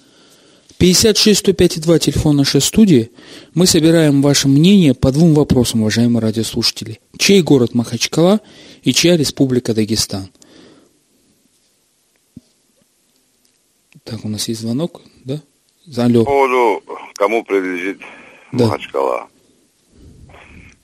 [0.79, 3.11] 56 105 2 телефон нашей студии.
[3.55, 7.01] Мы собираем ваше мнение по двум вопросам, уважаемые радиослушатели.
[7.19, 8.41] Чей город Махачкала
[8.83, 10.31] и чья республика Дагестан?
[14.05, 15.41] Так, у нас есть звонок, да?
[15.97, 16.25] Алло.
[16.25, 16.83] По поводу,
[17.19, 18.01] кому принадлежит
[18.53, 18.67] Да.
[18.67, 19.29] Махачкала.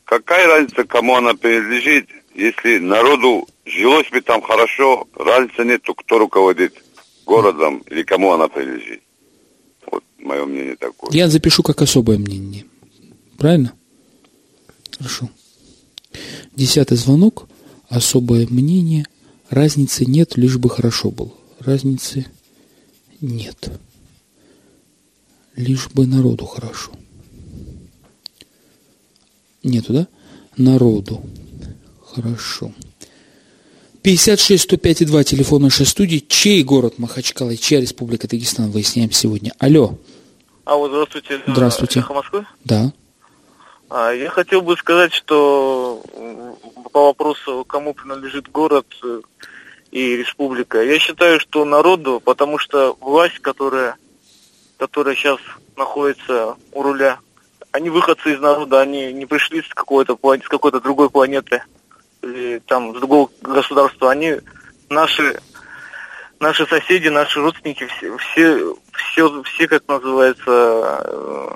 [0.05, 6.75] Какая разница, кому она принадлежит, если народу жилось бы там хорошо, разницы нету, кто руководит
[7.25, 9.01] городом или кому она принадлежит.
[9.91, 11.11] Вот мое мнение такое.
[11.13, 12.67] Я запишу как особое мнение.
[13.39, 13.73] Правильно?
[14.99, 15.31] Хорошо.
[16.55, 17.49] Десятый звонок.
[17.89, 19.07] Особое мнение.
[19.51, 21.33] Разницы нет, лишь бы хорошо было.
[21.61, 22.27] Разницы
[23.21, 23.71] нет.
[25.57, 26.93] Лишь бы народу хорошо.
[29.63, 30.09] Нету, да?
[30.57, 31.23] Народу.
[32.15, 32.73] Хорошо.
[34.03, 36.19] 56 105 и 2 телефон нашей студии.
[36.19, 38.71] Чей город Махачкала и чья республика Дагестан?
[38.71, 39.53] Выясняем сегодня.
[39.59, 39.99] Алло.
[40.65, 41.41] А вот здравствуйте.
[41.47, 42.01] Здравствуйте.
[42.01, 42.47] Эхо Москвы.
[42.65, 42.93] Да.
[43.89, 46.03] А, я хотел бы сказать, что
[46.93, 49.21] по вопросу, кому принадлежит город э,
[49.91, 53.97] и республика, я считаю, что народу, потому что власть, которая,
[54.85, 55.39] которая сейчас
[55.79, 57.19] находится у руля,
[57.73, 61.63] они выходцы из народа, они не пришли с какой-то с какой-то другой планеты
[62.21, 64.37] или там с другого государства, они
[64.91, 65.41] наши
[66.39, 71.51] наши соседи, наши родственники, все, все, все, все как называется, э,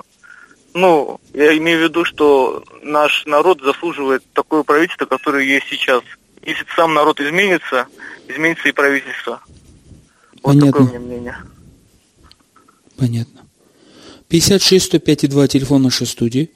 [0.73, 6.01] ну, я имею в виду, что наш народ заслуживает такое правительство, которое есть сейчас.
[6.41, 7.85] Если сам народ изменится,
[8.27, 9.41] изменится и правительство.
[10.41, 10.71] Вот Понятно.
[10.71, 11.37] такое у меня мнение.
[12.99, 13.41] Понятно.
[14.27, 16.51] 56 105 и 2 телефон нашей студии.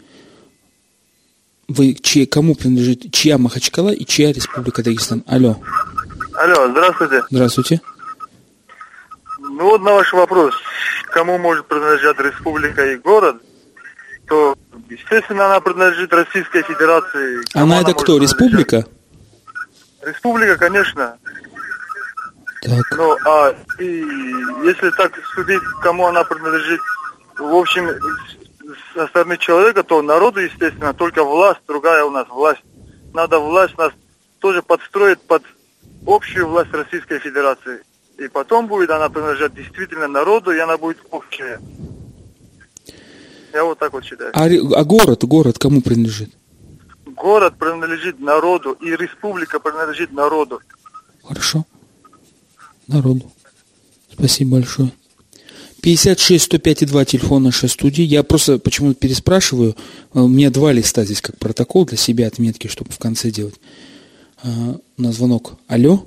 [1.67, 5.23] Вы чьи, кому принадлежит, чья Махачкала и чья республика Дагестан?
[5.25, 5.57] Алло,
[6.33, 7.23] Алло, здравствуйте.
[7.31, 7.81] здравствуйте.
[9.39, 10.53] Ну вот на ваш вопрос,
[11.11, 13.37] кому может принадлежать республика и город,
[14.27, 14.55] то,
[14.89, 17.43] естественно, она принадлежит Российской Федерации.
[17.53, 18.85] Кому Она это кто, республика?
[20.01, 21.17] Республика, конечно.
[22.63, 24.05] Так, Ну, а и
[24.63, 26.79] если так судить, кому она принадлежит,
[27.37, 27.89] в общем,
[28.93, 32.61] со стороны человека, то народу, естественно, только власть, другая у нас власть.
[33.13, 33.91] Надо власть нас
[34.39, 35.43] тоже подстроить под
[36.07, 37.81] общую власть Российской Федерации.
[38.17, 41.59] И потом будет она принадлежать действительно народу, и она будет общая.
[43.51, 44.31] Я вот так вот считаю.
[44.33, 46.29] а, а город, город кому принадлежит?
[47.05, 50.61] Город принадлежит народу, и республика принадлежит народу.
[51.23, 51.65] Хорошо.
[52.87, 53.31] Народу.
[54.11, 54.91] Спасибо большое.
[55.81, 58.03] 56 105 и 2 телефон нашей студии.
[58.03, 59.75] Я просто почему-то переспрашиваю.
[60.13, 63.55] А, У меня два листа здесь как протокол для себя отметки, чтобы в конце делать.
[64.43, 65.55] А, На звонок.
[65.67, 66.05] Алло?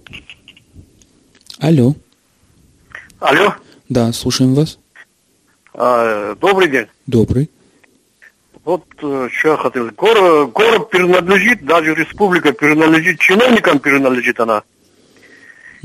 [1.58, 1.94] Алло?
[3.18, 3.54] Алло,
[3.88, 4.78] Да, слушаем вас.
[5.74, 6.86] а, добрый день.
[7.06, 7.50] Добрый.
[8.64, 9.90] Вот э, что я хотел.
[9.92, 14.64] Город, город принадлежит, даже республика принадлежит, чиновникам принадлежит она.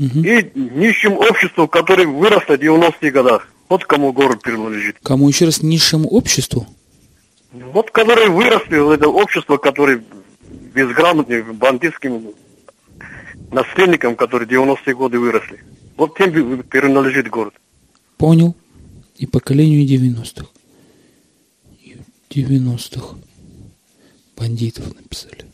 [0.02, 0.24] Мгм.
[0.24, 3.48] И нищим обществу, которое выросло в 90-х годах.
[3.68, 4.96] Вот кому город принадлежит.
[5.00, 6.66] Кому еще раз низшему обществу?
[7.52, 10.02] Вот которые выросли это общество, которое
[10.74, 12.32] безграмотным бандитским
[13.52, 15.62] наследникам, которые в 90-е годы выросли.
[15.96, 17.54] Вот тем принадлежит город.
[18.16, 18.56] Понял.
[19.16, 20.48] И поколению 90-х.
[22.28, 23.16] 90-х.
[24.36, 25.44] Бандитов написали.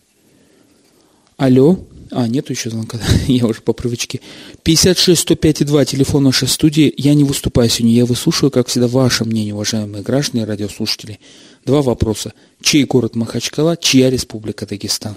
[1.37, 1.79] Алло.
[2.11, 2.99] А, нету еще звонка.
[3.27, 4.21] я уже по привычке.
[4.63, 6.93] 56 105 и 2, телефон нашей студии.
[6.97, 11.21] Я не выступаю сегодня, я выслушиваю, как всегда, ваше мнение, уважаемые граждане и радиослушатели.
[11.65, 12.33] Два вопроса.
[12.63, 15.17] Чей город Махачкала, чья республика Дагестан?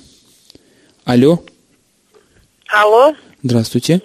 [1.05, 1.43] Алло.
[2.67, 4.01] Алло, Здравствуйте.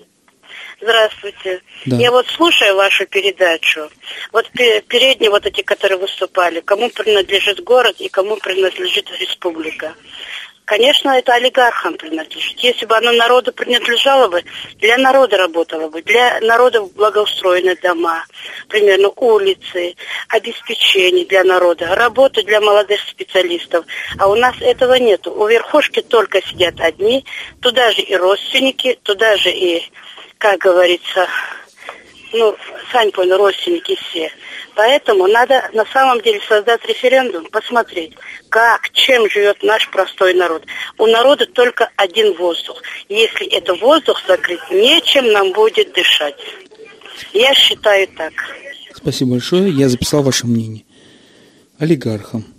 [0.80, 1.60] здравствуйте.
[1.84, 1.96] Да.
[1.98, 3.88] Я вот слушаю вашу передачу.
[4.32, 9.94] Вот пе- передние вот эти, которые выступали, кому принадлежит город и кому принадлежит республика.
[10.66, 12.58] Конечно, это олигархам принадлежит.
[12.58, 14.42] Если бы оно народу принадлежало бы,
[14.80, 18.24] для народа работало бы, для народа благоустроены дома,
[18.68, 19.94] примерно улицы,
[20.28, 23.86] обеспечение для народа, работа для молодых специалистов.
[24.18, 25.32] А у нас этого нету.
[25.32, 27.24] У верхушки только сидят одни,
[27.62, 29.88] туда же и родственники, туда же и,
[30.38, 31.28] как говорится,
[32.32, 32.56] ну,
[32.92, 34.30] сами поняли, родственники все.
[34.74, 38.12] Поэтому надо на самом деле создать референдум, посмотреть,
[38.48, 40.64] как, чем живет наш простой народ.
[40.98, 42.82] У народа только один воздух.
[43.08, 46.36] Если это воздух закрыть, нечем нам будет дышать.
[47.32, 48.32] Я считаю так.
[48.94, 49.70] Спасибо большое.
[49.70, 50.84] Я записал ваше мнение.
[51.78, 52.55] Олигархам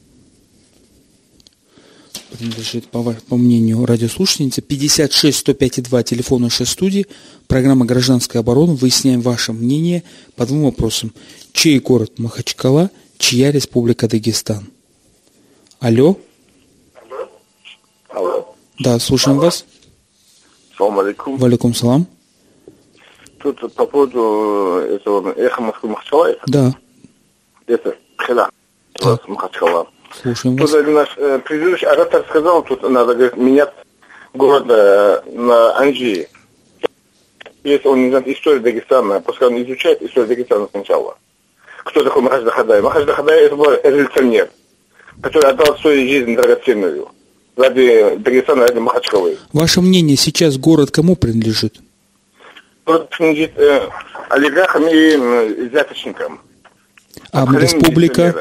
[2.27, 7.07] принадлежит, по, по мнению радиослушательницы, 56 105 2, телефон нашей студии,
[7.47, 8.73] программа «Гражданская оборона».
[8.73, 10.03] Выясняем ваше мнение
[10.35, 11.13] по двум вопросам.
[11.53, 14.67] Чей город Махачкала, чья республика Дагестан?
[15.79, 16.17] Алло?
[18.09, 18.55] Алло.
[18.79, 19.65] Да, слушаем вас.
[20.77, 21.37] Салам алейкум.
[21.37, 22.07] Валикум салам.
[23.39, 26.35] Тут по поводу этого эхо Москвы Махачкала.
[26.47, 26.75] Да.
[27.65, 28.49] Это Хила.
[29.01, 29.19] Да.
[29.27, 29.87] Махачкала.
[30.11, 30.85] Слушаем Тут вас.
[30.87, 33.73] наш э, предыдущий оратор сказал, тут надо говорит, менять
[34.33, 36.27] город э, на Анжи.
[37.63, 41.17] Если он не знает историю Дагестана, пускай он изучает историю Дагестана сначала.
[41.83, 42.81] Кто такой Махач Дахадай?
[42.81, 44.49] Махач Дахадай это был революционер,
[45.21, 47.09] который отдал свою жизнь драгоценную
[47.57, 49.37] ради Дагестана, ради Махачкалы.
[49.53, 51.75] Ваше мнение, сейчас город кому принадлежит?
[52.85, 53.89] Город принадлежит э,
[54.29, 56.39] олигархам и э, взяточникам.
[57.31, 58.35] А Откровенным республика?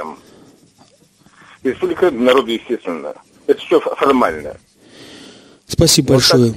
[1.71, 3.15] Республика народа, естественно.
[3.47, 4.57] Это все формально.
[5.67, 6.55] Спасибо Вот большое.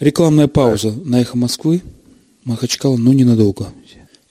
[0.00, 1.82] Рекламная пауза на «Эхо Москвы».
[2.44, 3.72] Махачкала, но ненадолго.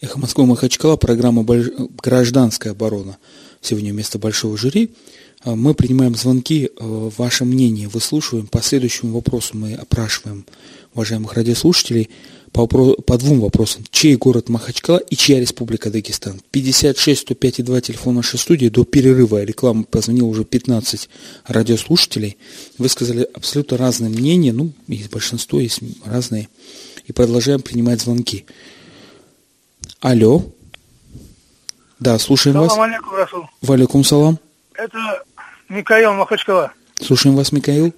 [0.02, 3.18] «Эхо Москвы» Махачкала, программа «Больш- «Гражданская оборона».
[3.62, 4.92] Сегодня вместо большого жюри.
[5.44, 6.70] А, Мы принимаем звонки, э,
[7.18, 8.48] ваше мнение выслушиваем.
[8.48, 10.46] По следующему вопросу мы опрашиваем
[10.94, 12.10] уважаемых радиослушателей
[12.52, 13.84] по, по двум вопросам.
[13.92, 16.42] Чей город Махачкала и чья республика Дагестан?
[16.52, 18.68] 56 105 2 телефон нашей студии.
[18.68, 21.10] До перерыва рекламы позвонило уже 15
[21.46, 22.38] радиослушателей.
[22.78, 24.52] Высказали абсолютно разные мнения.
[24.52, 26.50] Ну, есть большинство, есть разные.
[27.06, 28.46] И продолжаем принимать звонки.
[30.00, 30.44] Алло.
[32.00, 32.72] Да, слушаем вас.
[32.72, 33.50] Салам алейкум, Расул.
[33.62, 34.40] Валикум салам.
[34.74, 35.24] Это
[35.68, 36.72] Михаил Махачкала.
[37.02, 37.94] Слушаем вас, Михаил.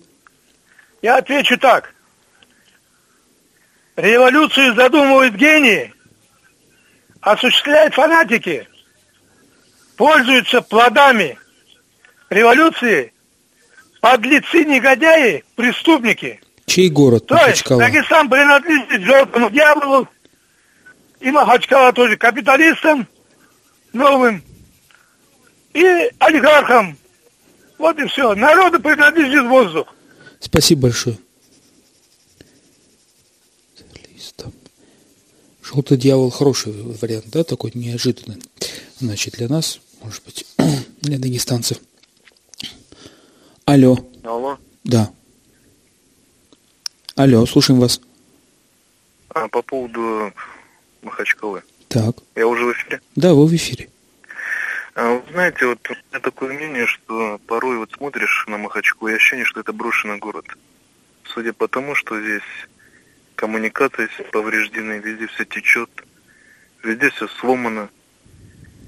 [1.02, 1.94] Я отвечу так.
[3.96, 5.94] Революцию задумывают гении,
[7.20, 8.68] осуществляют фанатики,
[9.98, 11.38] пользуются плодами
[12.30, 13.14] революции,
[14.00, 16.40] подлецы, негодяи, преступники.
[16.66, 17.68] Чей город То есть?
[17.68, 20.08] Дагестан принадлежит желтому дьяволу,
[21.20, 23.08] и Махачкала тоже капиталистам
[23.94, 24.42] новым,
[25.74, 26.98] и олигархам.
[27.78, 28.36] Вот и все.
[28.36, 29.94] Народу принадлежит воздух.
[30.40, 31.18] Спасибо большое.
[35.74, 38.42] Желтый дьявол хороший вариант, да, такой неожиданный.
[39.00, 40.46] Значит, для нас, может быть,
[41.02, 41.78] для дагестанцев.
[43.66, 44.58] Алло, Алло.
[44.84, 45.12] да.
[47.16, 48.02] Алло, слушаем вас.
[49.30, 50.34] А, по поводу
[51.04, 51.64] Махачкалы.
[51.88, 53.02] Так, Я уже в эфире.
[53.16, 53.90] да, вы в эфире.
[54.96, 59.14] А, вы знаете, вот у меня такое мнение, что порой вот смотришь на Махачкалу и
[59.16, 60.46] ощущение, что это брошенный город.
[61.34, 62.42] Судя по тому, что здесь
[63.42, 65.90] коммуникации все повреждены, везде все течет,
[66.84, 67.90] везде все сломано,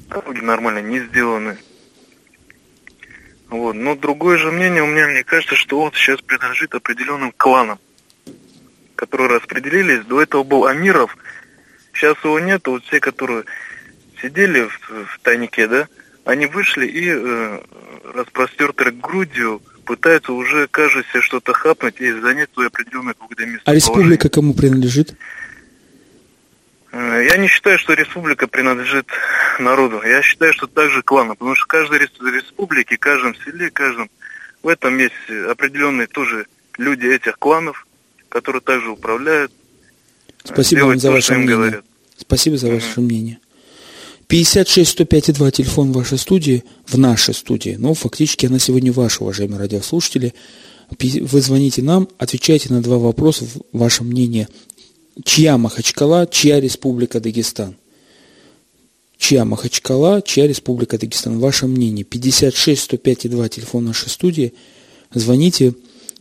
[0.09, 1.57] дороги нормально не сделаны.
[3.49, 3.73] Вот.
[3.73, 7.79] Но другое же мнение у меня, мне кажется, что вот сейчас принадлежит определенным кланам,
[8.95, 10.05] которые распределились.
[10.05, 11.17] До этого был Амиров,
[11.91, 13.45] сейчас его нет, вот все, которые
[14.21, 15.87] сидели в, в тайнике, да,
[16.25, 17.59] они вышли и э,
[18.13, 23.61] распростертой грудью пытаются уже, кажется, что-то хапнуть и занять свое определенное какое-то место.
[23.69, 25.15] А республика кому принадлежит?
[26.91, 29.07] Э, Я не считаю, что республика принадлежит
[29.59, 30.01] народу.
[30.03, 34.09] Я считаю, что также клану, потому что в каждой рес- республике, каждом селе, каждом
[34.61, 35.13] в этом есть
[35.49, 36.45] определенные тоже
[36.77, 37.85] люди этих кланов,
[38.29, 39.51] которые также управляют.
[39.51, 41.55] э, Спасибо вам за ваше мнение.
[41.55, 41.85] говорят.
[42.17, 43.39] Спасибо за ваше мнение.
[44.33, 47.75] 56 105 2 телефон вашей студии, в нашей студии.
[47.77, 50.33] Ну, фактически она сегодня ваша, уважаемые радиослушатели.
[50.99, 54.47] Вы звоните нам, отвечайте на два вопроса, ваше мнение.
[55.23, 57.75] Чья Махачкала, чья республика Дагестан?
[59.19, 61.37] Чья Махачкала, чья республика Дагестан?
[61.37, 62.03] Ваше мнение.
[62.03, 64.55] 56 105 2 телефон нашей студии.
[65.13, 65.75] Звоните.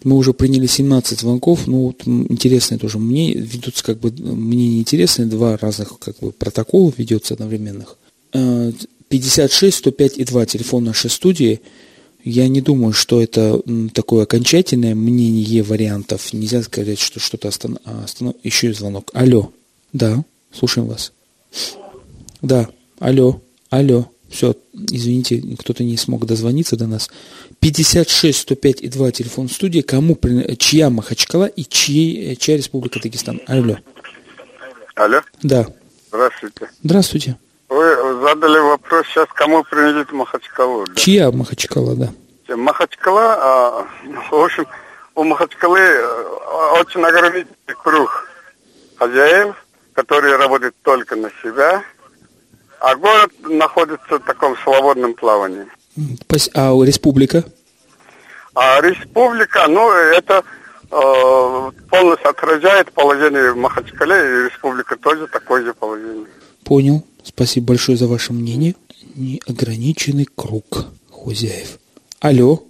[0.04, 1.66] Мы уже приняли 17 звонков.
[1.66, 3.36] Ну, вот интересное тоже мнение.
[3.36, 5.28] Ведутся как бы мнения интересные.
[5.28, 7.96] Два разных как бы протокола ведется одновременных.
[8.32, 8.72] Э,
[9.08, 11.60] 56 105 и 2 телефон нашей студии.
[12.24, 13.60] Я не думаю, что это
[13.92, 16.32] такое окончательное мнение вариантов.
[16.32, 17.82] Нельзя сказать, что что-то останов...
[18.42, 19.10] Еще и звонок.
[19.12, 19.52] Алло.
[19.92, 21.12] Да, слушаем вас.
[22.40, 22.68] Да,
[23.00, 24.08] алло, алло.
[24.30, 27.10] Все, извините, кто-то не смог дозвониться до нас.
[27.60, 29.82] 56 105 и 2 телефон студии.
[29.82, 30.18] Кому,
[30.58, 33.42] чья Махачкала и чьи, чья республика Дагестан?
[33.46, 33.76] Алло.
[34.94, 35.20] Алло.
[35.42, 35.66] Да.
[36.08, 36.70] Здравствуйте.
[36.82, 37.36] Здравствуйте.
[38.22, 40.86] Задали вопрос сейчас, кому принадлежит Махачкала.
[40.86, 40.94] Да?
[40.94, 42.56] Чья Махачкала, да?
[42.56, 43.86] Махачкала, а,
[44.30, 44.64] в общем,
[45.16, 46.24] у Махачкалы э,
[46.80, 48.28] очень ограниченный круг
[48.96, 49.56] хозяев,
[49.94, 51.82] которые работают только на себя,
[52.78, 55.66] а город находится в таком свободном плавании.
[56.54, 57.42] А у республика?
[58.54, 60.44] А республика, ну, это
[60.92, 66.26] э, полностью отражает положение в Махачкале, и республика тоже такое же положение.
[66.64, 67.04] Понял.
[67.24, 68.74] Спасибо большое за ваше мнение.
[69.14, 71.78] Неограниченный круг хозяев.
[72.20, 72.62] Алло.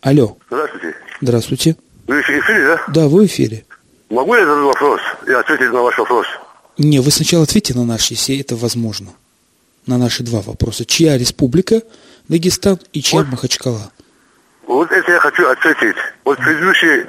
[0.00, 0.36] Алло.
[0.48, 0.96] Здравствуйте.
[1.20, 1.76] Здравствуйте.
[2.06, 2.82] Вы в эфире, да?
[2.88, 3.64] Да, вы в эфире.
[4.10, 6.26] Могу я задать вопрос и ответить на ваш вопрос?
[6.78, 9.10] Не, вы сначала ответьте на наш, если это возможно.
[9.86, 10.84] На наши два вопроса.
[10.84, 11.82] Чья республика
[12.28, 13.90] Дагестан и чья Махачкала?
[14.66, 15.96] Вот это я хочу ответить.
[16.24, 17.06] Вот предыдущие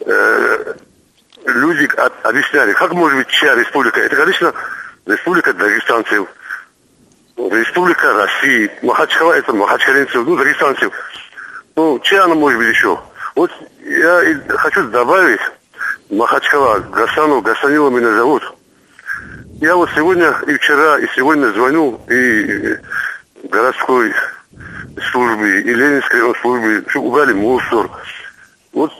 [0.00, 0.74] э,
[1.46, 4.00] люди от- объясняли, как может быть чья республика.
[4.00, 4.52] Это, конечно,
[5.06, 6.28] республика дагестанцев,
[7.36, 10.92] республика России, Махачкала это махачкалинцев, ну, дагестанцев.
[11.76, 12.98] Ну, чья она может быть еще?
[13.34, 13.50] Вот
[13.84, 14.22] я
[14.58, 15.40] хочу добавить,
[16.10, 18.42] Махачкала, Гасану, Гасанила меня зовут.
[19.60, 22.76] Я вот сегодня и вчера, и сегодня звоню и
[23.44, 24.12] городской
[25.10, 27.88] службе, и Ленинской службе, чтобы убрали мусор.
[28.72, 28.92] Вот,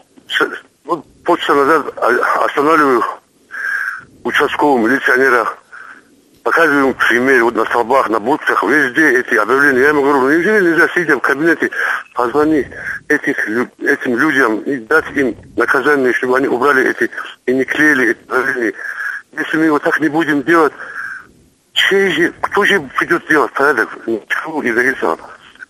[0.85, 3.05] вот полчаса назад останавливаю
[4.25, 5.49] участкового милиционера,
[6.42, 9.81] показываю ему пример, вот на столбах, на будках, везде эти объявления.
[9.81, 11.70] Я ему говорю, неужели нельзя сидеть в кабинете,
[12.14, 12.66] позвони
[13.09, 13.48] этих,
[13.81, 17.11] этим людям и дать им наказание, чтобы они убрали эти,
[17.46, 18.74] и не клеили эти объявления.
[19.33, 20.72] Если мы вот так не будем делать,
[21.72, 23.88] чей же, кто же придет делать порядок?
[24.28, 25.18] Чего и Дагестан?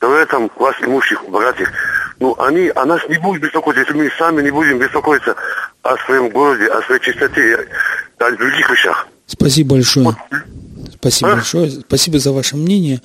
[0.00, 1.70] Говорят там, вас имущих, богатых.
[2.18, 5.37] Ну, они о нас не будут беспокоиться, если мы сами не будем беспокоиться
[5.82, 7.68] о своем городе, о своей чистоте,
[8.18, 9.06] о других вещах.
[9.33, 10.16] Спасибо большое.
[10.95, 11.71] Спасибо большое.
[11.71, 13.01] Спасибо за ваше мнение.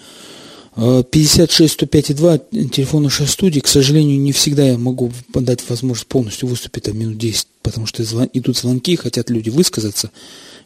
[0.75, 2.37] Э, 56 105 2,
[2.71, 3.59] телефон нашей студии.
[3.59, 8.03] К сожалению, не всегда я могу дать возможность полностью выступить там минут 10, потому что
[8.03, 10.11] звон- идут звонки, хотят люди высказаться.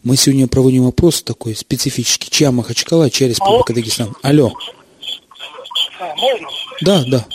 [0.04, 2.30] Мы сегодня проводим опрос такой специфический.
[2.30, 4.16] Чья Махачкала, чья Республика Дагестан?
[4.24, 4.52] Алло.
[6.00, 6.48] А, можно?
[6.82, 7.26] Да, да.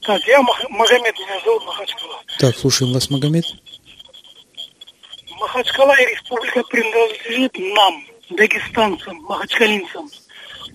[0.00, 2.14] Так, я Мах- Магомед, меня зовут Махачкала.
[2.40, 3.44] Так, слушаем вас, Магомед.
[5.40, 10.08] Махачкала и республика принадлежит нам, дагестанцам, махачкалинцам.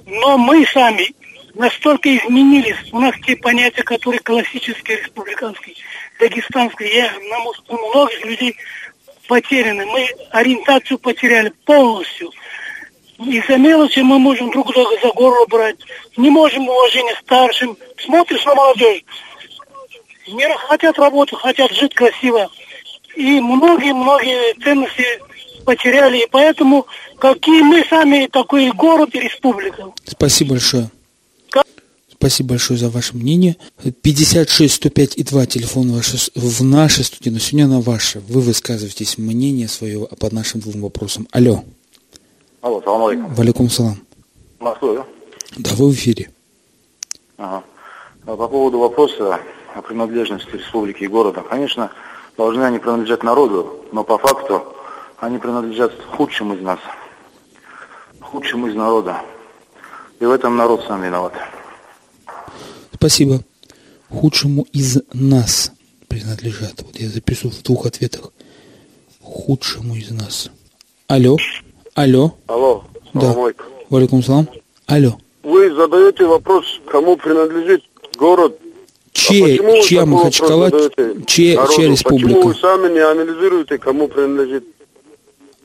[0.05, 1.13] Но мы сами
[1.53, 5.75] настолько изменились, у нас те понятия, которые классические, республиканские,
[6.19, 8.55] дагестанские, я, нам у многих людей
[9.27, 9.85] потеряны.
[9.85, 12.31] Мы ориентацию потеряли полностью.
[13.19, 15.77] Из-за мелочи мы можем друг друга за горло брать,
[16.17, 17.77] не можем уважения старшим.
[17.97, 19.03] Смотришь на молодежь,
[20.27, 22.49] не хотят работать, хотят жить красиво.
[23.15, 25.05] И многие-многие ценности
[25.65, 26.23] потеряли.
[26.23, 26.87] И поэтому,
[27.19, 29.91] какие мы сами, такой город и республика.
[30.05, 30.89] Спасибо большое.
[32.23, 33.57] Спасибо большое за ваше мнение.
[34.01, 38.21] 56 105 и 2 телефон ваш, в нашей студии, но сегодня на ваше.
[38.29, 41.27] Вы высказываетесь мнение свое под нашим двум вопросам.
[41.31, 41.65] Алло.
[42.61, 43.33] Алло, салам алейкум.
[43.33, 43.97] Валикум салам.
[44.59, 45.05] Москва, да?
[45.57, 46.29] Да, вы в эфире.
[47.37, 47.63] Ага.
[48.25, 49.41] А По поводу вопроса
[49.75, 51.41] о принадлежности республики и города.
[51.41, 51.91] Конечно,
[52.37, 54.63] должны они принадлежать народу, но по факту
[55.19, 56.79] они принадлежат худшим из нас,
[58.19, 59.21] худшим из народа.
[60.19, 61.33] И в этом народ сам виноват.
[62.93, 63.41] Спасибо.
[64.09, 65.71] Худшему из нас
[66.07, 66.81] принадлежат.
[66.83, 68.31] Вот я запишу в двух ответах.
[69.21, 70.49] Худшему из нас.
[71.07, 71.37] Алло.
[71.95, 72.35] Алло.
[72.47, 73.35] Алло, Да.
[73.89, 74.47] Валикум салам.
[74.87, 75.17] Алло.
[75.43, 77.83] Вы задаете вопрос, кому принадлежит
[78.17, 78.57] город.
[79.13, 80.69] Чей- а чья Махачкала,
[81.25, 81.73] чья- народу?
[81.75, 82.33] чья республика?
[82.35, 84.63] Почему вы сами не анализируете, кому принадлежит?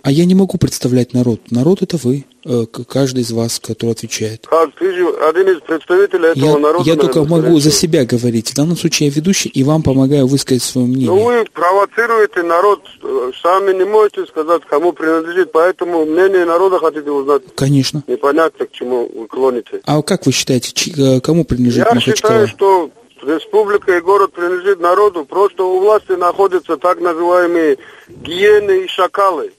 [0.03, 1.41] А я не могу представлять народ.
[1.51, 4.47] Народ это вы, э, каждый из вас, который отвечает.
[4.47, 6.85] Как ты же один из представителей этого Я, народа.
[6.89, 8.51] я только могу за себя говорить.
[8.51, 11.09] В данном случае я ведущий и вам помогаю высказать свое мнение.
[11.11, 17.11] Ну, вы провоцируете народ, э, сами не можете сказать, кому принадлежит, поэтому мнение народа хотите
[17.11, 17.43] узнать.
[17.57, 18.03] Конечно.
[18.07, 19.81] Непонятно, к чему вы клоните.
[19.85, 22.15] А как вы считаете, чи- э, кому принадлежит Я Махачкала?
[22.17, 22.90] считаю, что
[23.23, 29.52] республика и город принадлежит народу, просто у власти находятся так называемые гиены и шакалы.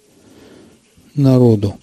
[1.15, 1.75] Народу.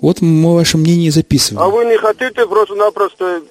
[0.00, 1.66] Вот мы ваше мнение записываем.
[1.66, 3.42] А вы не хотите просто-напросто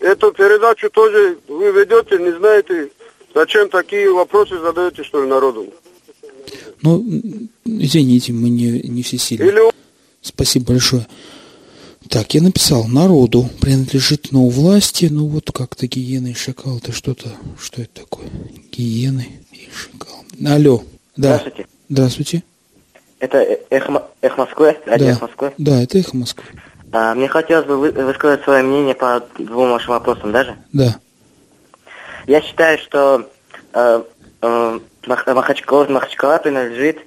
[0.00, 2.90] эту передачу тоже вы ведете, не знаете,
[3.34, 5.66] зачем такие вопросы задаете, что ли, народу?
[6.82, 7.04] Ну,
[7.64, 9.70] извините, мы не, не все сильны.
[10.22, 11.06] Спасибо большое.
[12.10, 16.92] Так, я написал, народу принадлежит, но у власти, ну вот как-то гиены и шакал, это
[16.92, 17.28] что-то,
[17.60, 18.28] что это такое?
[18.72, 20.24] Гиены и шакал.
[20.46, 20.82] Алло,
[21.16, 21.36] да.
[21.38, 21.66] Здравствуйте.
[21.88, 22.42] Здравствуйте.
[23.20, 23.38] Это
[23.70, 24.76] эхо, эхо Москвы?
[24.86, 24.94] Да.
[24.96, 25.52] эхо Москвы?
[25.58, 26.44] Да, это эхо Москвы.
[26.92, 30.56] А, мне хотелось бы вы- высказать свое мнение по двум вашим вопросам даже.
[30.72, 30.96] Да.
[32.26, 33.28] Я считаю, что
[33.74, 34.02] э,
[34.42, 36.98] э, Мах- Махачкала, Махачкала принадлежит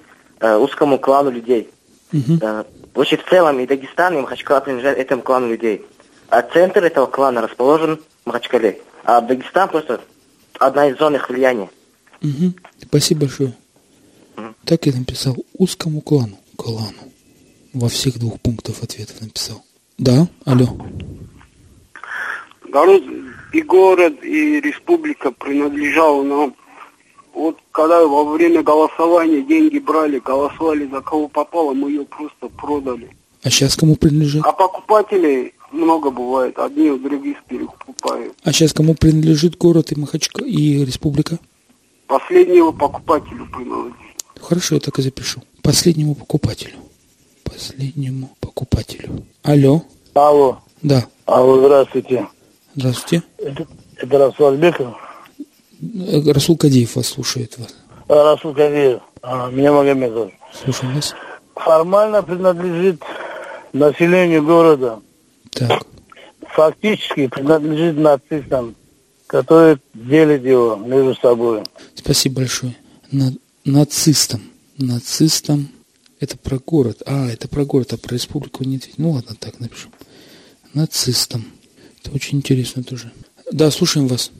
[0.41, 1.69] э, узкому клану людей.
[2.13, 2.63] Э,
[2.93, 5.85] вообще в целом и Дагестан, и Махачкала принадлежат этому клану людей.
[6.29, 8.81] А центр этого клана расположен в Махачкале.
[9.03, 10.01] А Дагестан просто
[10.59, 11.69] одна из зон их влияния.
[12.21, 12.55] Мгм.
[12.81, 13.53] Спасибо большое.
[14.65, 16.37] Так я написал узкому клану.
[16.55, 17.11] Клану.
[17.73, 19.63] Во всех двух пунктах ответов написал.
[19.97, 20.67] Да, алло.
[22.69, 23.03] Город
[23.53, 26.55] и город, и республика принадлежала нам.
[27.41, 33.09] Вот когда во время голосования деньги брали, голосовали за кого попало, мы ее просто продали.
[33.41, 34.43] А сейчас кому принадлежит?
[34.45, 38.35] А покупателей много бывает, одни у других перекупают.
[38.43, 41.39] А сейчас кому принадлежит город и Махачка и республика?
[42.05, 44.23] Последнего покупателю принадлежит.
[44.39, 45.41] Хорошо, я так и запишу.
[45.63, 46.77] Последнему покупателю.
[47.43, 49.25] Последнему покупателю.
[49.41, 49.81] Алло.
[50.13, 50.59] Алло.
[50.83, 51.07] Да.
[51.25, 52.27] Алло, здравствуйте.
[52.75, 53.23] Здравствуйте.
[53.39, 53.65] Это,
[53.97, 54.95] это Расул Альбеков?
[55.81, 57.75] Э, Расул Кадиев вас слушает вас.
[58.07, 59.01] Расул Кадиев.
[59.21, 60.33] А, меня Магомед зовут.
[60.63, 61.15] Слушаем вас.
[61.55, 63.01] Формально принадлежит
[63.73, 64.99] населению города.
[65.51, 65.83] Так.
[66.55, 68.75] Фактически принадлежит нацистам,
[69.27, 71.63] которые делят его между собой.
[71.95, 72.75] Спасибо большое.
[73.11, 73.33] На-
[73.65, 74.41] нацистам.
[74.77, 75.69] Нацистам.
[76.19, 77.01] Это про город.
[77.05, 78.99] А, это про город, а про республику не ответить.
[78.99, 79.91] Ну ладно, так напишем.
[80.73, 81.45] Нацистам.
[82.03, 83.11] Это очень интересно тоже.
[83.51, 84.31] Да, слушаем вас.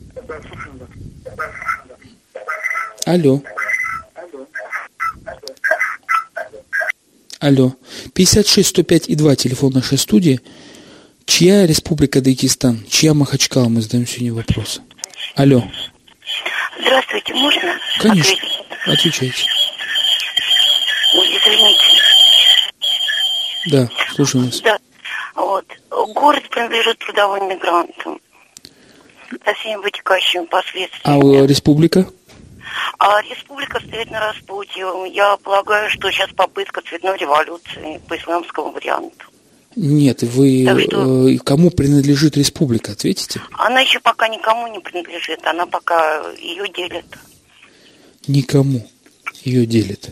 [3.04, 3.42] Алло.
[7.40, 7.72] Алло.
[8.14, 10.40] 56 105 и 2 телефон нашей студии.
[11.24, 12.84] Чья республика Дагестан?
[12.88, 13.68] Чья Махачкала?
[13.68, 14.80] Мы задаем сегодня вопрос.
[15.34, 15.64] Алло.
[16.80, 17.74] Здравствуйте, можно?
[17.98, 18.34] Конечно.
[18.34, 18.60] ответить?
[18.86, 19.44] Отвечайте.
[21.14, 22.02] Ой, извините.
[23.66, 24.60] Да, слушаем вас.
[24.60, 24.78] Да.
[25.34, 25.66] Вот.
[26.14, 28.20] Город принадлежит трудовым мигрантам
[29.44, 31.40] со всеми вытекающими последствиями.
[31.40, 32.06] А э, республика?
[33.04, 34.86] А республика стоит на распутье.
[35.12, 39.26] Я полагаю, что сейчас попытка цветной революции по исламскому варианту.
[39.74, 42.92] Нет, вы Так что- э, кому принадлежит республика?
[42.92, 43.40] Ответите.
[43.54, 47.06] Она еще пока никому не принадлежит, она пока ее делит.
[48.28, 48.86] Никому.
[49.42, 50.10] Ее делит.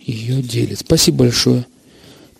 [0.00, 0.80] Ее делит.
[0.80, 1.64] Спасибо большое.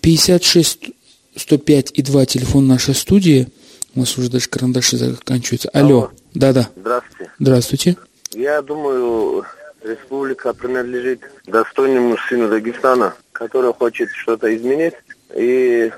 [0.01, 0.91] 56
[1.35, 3.47] 105 и 2 телефон нашей студии.
[3.95, 5.69] У нас уже даже карандаши заканчиваются.
[5.69, 6.11] Алло.
[6.35, 6.69] Да-да.
[6.75, 7.31] Здравствуйте.
[7.39, 7.97] Здравствуйте.
[8.33, 9.45] Я думаю,
[9.83, 14.93] республика принадлежит достойному сыну Дагестана, который хочет что-то изменить.
[15.35, 15.91] И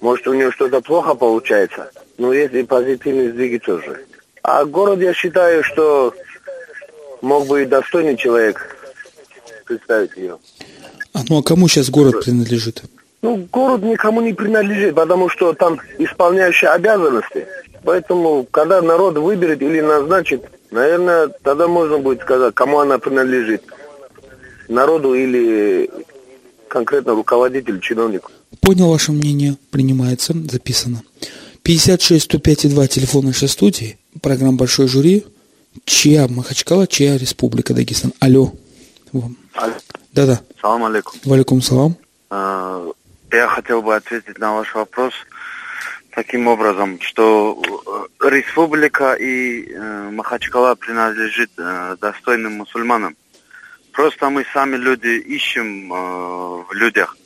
[0.00, 4.04] может у него что-то плохо получается, но есть и позитивные сдвиги тоже.
[4.42, 6.14] А город, я считаю, что
[7.22, 8.76] мог бы и достойный человек
[9.64, 10.38] представить ее.
[11.12, 12.82] А ну а кому сейчас город принадлежит?
[13.22, 17.46] Ну, город никому не принадлежит, потому что там исполняющие обязанности.
[17.82, 20.44] Поэтому, когда народ выберет или назначит,
[20.74, 23.62] наверное, тогда можно будет сказать, кому она принадлежит.
[24.68, 25.90] Народу или
[26.68, 28.30] конкретно руководителю, чиновнику.
[28.60, 29.56] Понял ваше мнение.
[29.70, 30.34] Принимается.
[30.50, 31.02] Записано.
[31.62, 33.98] 56 105 и 2 телефон нашей студии.
[34.20, 35.24] Программа «Большой жюри».
[35.84, 38.12] Чья Махачкала, чья республика Дагестан?
[38.20, 38.52] Алло.
[39.12, 39.36] Вам.
[40.12, 40.40] Да-да.
[40.60, 41.18] Салам алейкум.
[41.24, 41.96] Валикум салам.
[42.30, 42.86] А,
[43.32, 45.12] Я хотел бы ответить на ваш вопрос
[46.14, 47.60] таким образом, что
[48.20, 53.16] э, республика и э, Махачкала принадлежит э, достойным мусульманам.
[53.92, 55.96] Просто мы сами люди ищем э,
[56.68, 57.16] в людях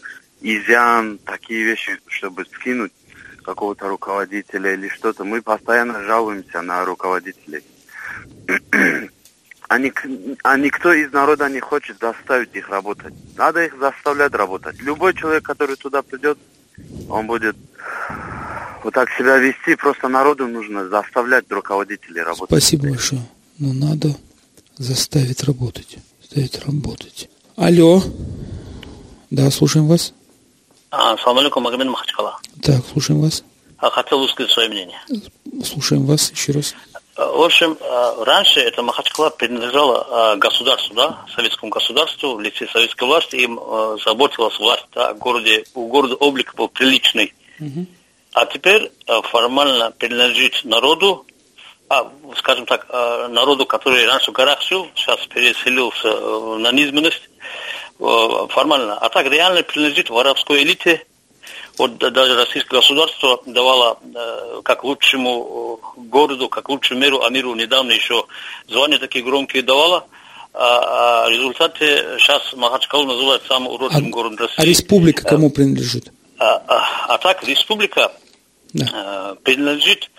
[0.41, 2.93] изъян, такие вещи, чтобы скинуть
[3.45, 5.25] какого-то руководителя или что-то.
[5.25, 7.63] Мы постоянно жалуемся на руководителей.
[9.69, 10.07] А, ник-
[10.45, 13.13] а никто из народа не хочет заставить их работать.
[13.37, 14.81] Надо их заставлять работать.
[14.81, 16.39] Любой человек, который туда придет,
[17.09, 17.57] он будет
[18.85, 19.75] вот так себя вести.
[19.77, 22.49] Просто народу нужно заставлять руководителей работать.
[22.49, 23.23] Спасибо большое.
[23.59, 24.15] Но надо
[24.77, 25.99] заставить работать.
[26.23, 27.29] Заставить работать.
[27.57, 28.03] Алло.
[29.31, 30.15] Да, слушаем вас.
[30.91, 32.39] А, Ассаламу алейкум, Магомед Махачкала.
[32.63, 33.45] Так, слушаем вас.
[33.79, 34.99] А, Хотел высказать свое мнение.
[35.65, 36.75] Слушаем вас еще раз.
[37.17, 37.77] А, В общем,
[38.25, 43.61] раньше это Махачкала принадлежала государству, да, советскому государству, в лице советской власти, им
[44.05, 47.35] заботилась власть, да, в городе, у города облик был приличный.
[48.39, 51.27] А теперь а, формально принадлежит народу,
[51.89, 57.29] а, скажем так, а, народу, который раньше в горах жил, сейчас переселился э, на низменность,
[57.99, 58.97] э, формально.
[58.97, 61.05] А так реально принадлежит в арабской элите.
[61.79, 67.31] Вот да- даже российское государство давало э, как лучшему э, городу, как лучшему миру, а
[67.31, 68.25] миру недавно еще
[68.69, 70.07] звания такие громкие давало.
[70.55, 74.63] а, а в результате сейчас Махачкалу называют самым уродливым городом России.
[74.63, 76.13] А республика кому принадлежит?
[76.39, 78.13] А, а, а так, республика
[78.75, 80.11] э, принадлежит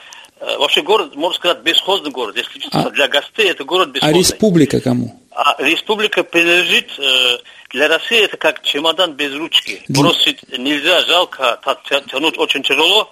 [0.41, 2.37] э, Вообще город, можно сказать, бесхозный город.
[2.37, 4.19] Если А- для гостей это город А бесхозный.
[4.19, 5.19] республика кому?
[5.31, 7.37] А республика принадлежит, э,
[7.71, 9.81] для России это как чемодан без ручки.
[9.87, 13.11] Для- Бросить нельзя, жалко, та- тя- тянуть очень тяжело.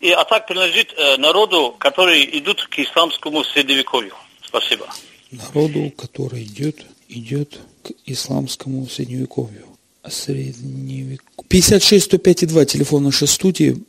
[0.00, 4.12] И, а так принадлежит э, народу, которые идут к исламскому средневековью.
[4.46, 4.86] Спасибо.
[5.32, 6.76] Народу, который идет,
[7.08, 9.64] идет к исламскому средневековью.
[10.06, 11.22] Средневек...
[11.48, 13.82] 56 105 2, телефон нашей студии.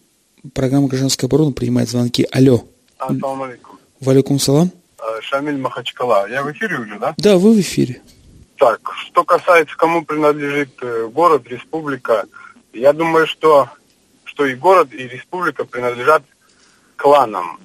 [0.53, 2.27] Программа «Гражданская оборона» принимает звонки.
[2.31, 2.63] Алло.
[2.97, 3.79] Ассаламу алейкум.
[3.99, 4.71] Валикум салам.
[4.99, 6.29] Э, Шамиль Махачкала.
[6.29, 7.13] Я в эфире уже, да?
[7.17, 8.01] Да, вы в эфире.
[8.57, 12.25] Так, что касается, кому принадлежит э, город, республика,
[12.73, 13.69] я думаю, что,
[14.23, 16.23] что и город, и республика принадлежат
[16.95, 17.59] кланам.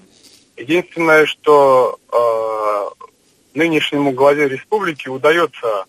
[0.56, 5.84] Единственное, что э, нынешнему главе республики удается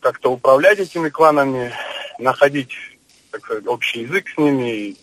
[0.00, 1.72] как-то управлять этими кланами,
[2.18, 2.72] находить,
[3.30, 4.96] так сказать, общий язык с ними и,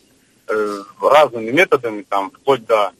[1.02, 2.92] разными методами, там, вплоть до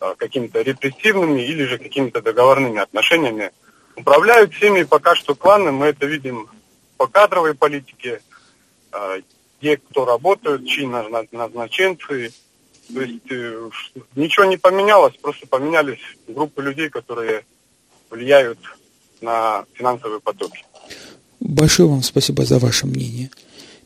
[0.00, 3.50] э, какими-то репрессивными или же какими-то договорными отношениями.
[3.96, 6.48] Управляют всеми пока что кланы, мы это видим
[6.96, 8.20] по кадровой политике,
[8.92, 9.20] э,
[9.60, 12.32] те, кто работают, чьи назна- назначенцы.
[12.92, 13.70] То есть э,
[14.16, 17.44] ничего не поменялось, просто поменялись группы людей, которые
[18.10, 18.58] влияют
[19.20, 20.64] на финансовые потоки.
[21.40, 23.30] Большое вам спасибо за ваше мнение.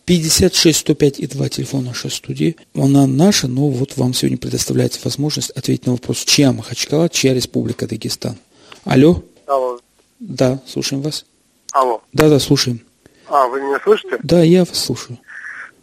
[0.07, 2.57] 56 105 и 2 телефон нашей студии.
[2.75, 7.87] Она наша, но вот вам сегодня предоставляется возможность ответить на вопрос, чья Махачкала, чья республика
[7.87, 8.37] Дагестан.
[8.85, 9.23] Алло?
[9.47, 9.81] Алло.
[10.21, 11.25] Да, слушаем вас.
[11.73, 12.03] Алло.
[12.13, 12.81] Да, да, слушаем.
[13.29, 14.19] А, вы меня слышите?
[14.23, 15.19] Да, я вас слушаю.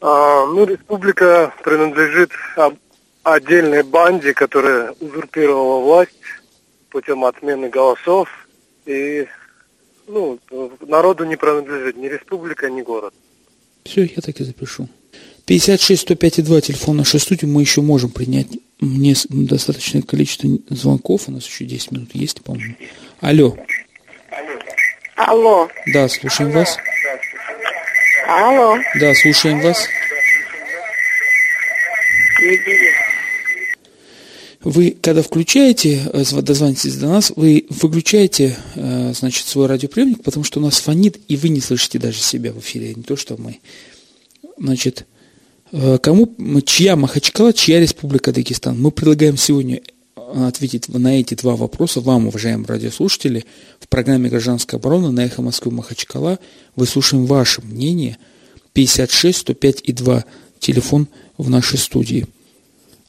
[0.01, 2.31] А, ну, республика принадлежит
[3.23, 6.11] отдельной банде, которая узурпировала власть
[6.89, 8.29] путем отмены голосов.
[8.85, 9.27] И,
[10.07, 10.37] ну,
[10.81, 13.13] народу не принадлежит ни республика, ни город.
[13.83, 14.87] Все, я так и запишу.
[15.45, 17.45] 56 105 и 2 телефон нашей студии.
[17.45, 18.47] Мы еще можем принять
[18.79, 21.27] мне достаточное количество звонков.
[21.27, 22.75] У нас еще 10 минут есть, по-моему.
[23.19, 23.57] Алло.
[25.15, 25.69] Алло.
[25.93, 26.77] Да, слушаем вас.
[28.27, 28.77] Алло.
[28.99, 29.87] Да, слушаем вас.
[34.63, 40.43] Вы, когда включаете, э, зв- дозвонитесь до нас, вы выключаете, э, значит, свой радиоприемник, потому
[40.43, 43.37] что у нас фонит, и вы не слышите даже себя в эфире, не то, что
[43.37, 43.59] мы.
[44.59, 45.07] Значит,
[45.71, 48.79] э, кому, чья Махачкала, чья республика Дагестан?
[48.79, 49.81] Мы предлагаем сегодня
[50.15, 53.45] ответить на эти два вопроса вам, уважаемые радиослушатели,
[53.79, 56.39] в программе «Гражданская оборона» на «Эхо Москвы Махачкала».
[56.75, 58.17] Выслушаем ваше мнение.
[58.73, 60.23] 56 105 и 2
[60.59, 61.07] телефон
[61.37, 62.27] в нашей студии.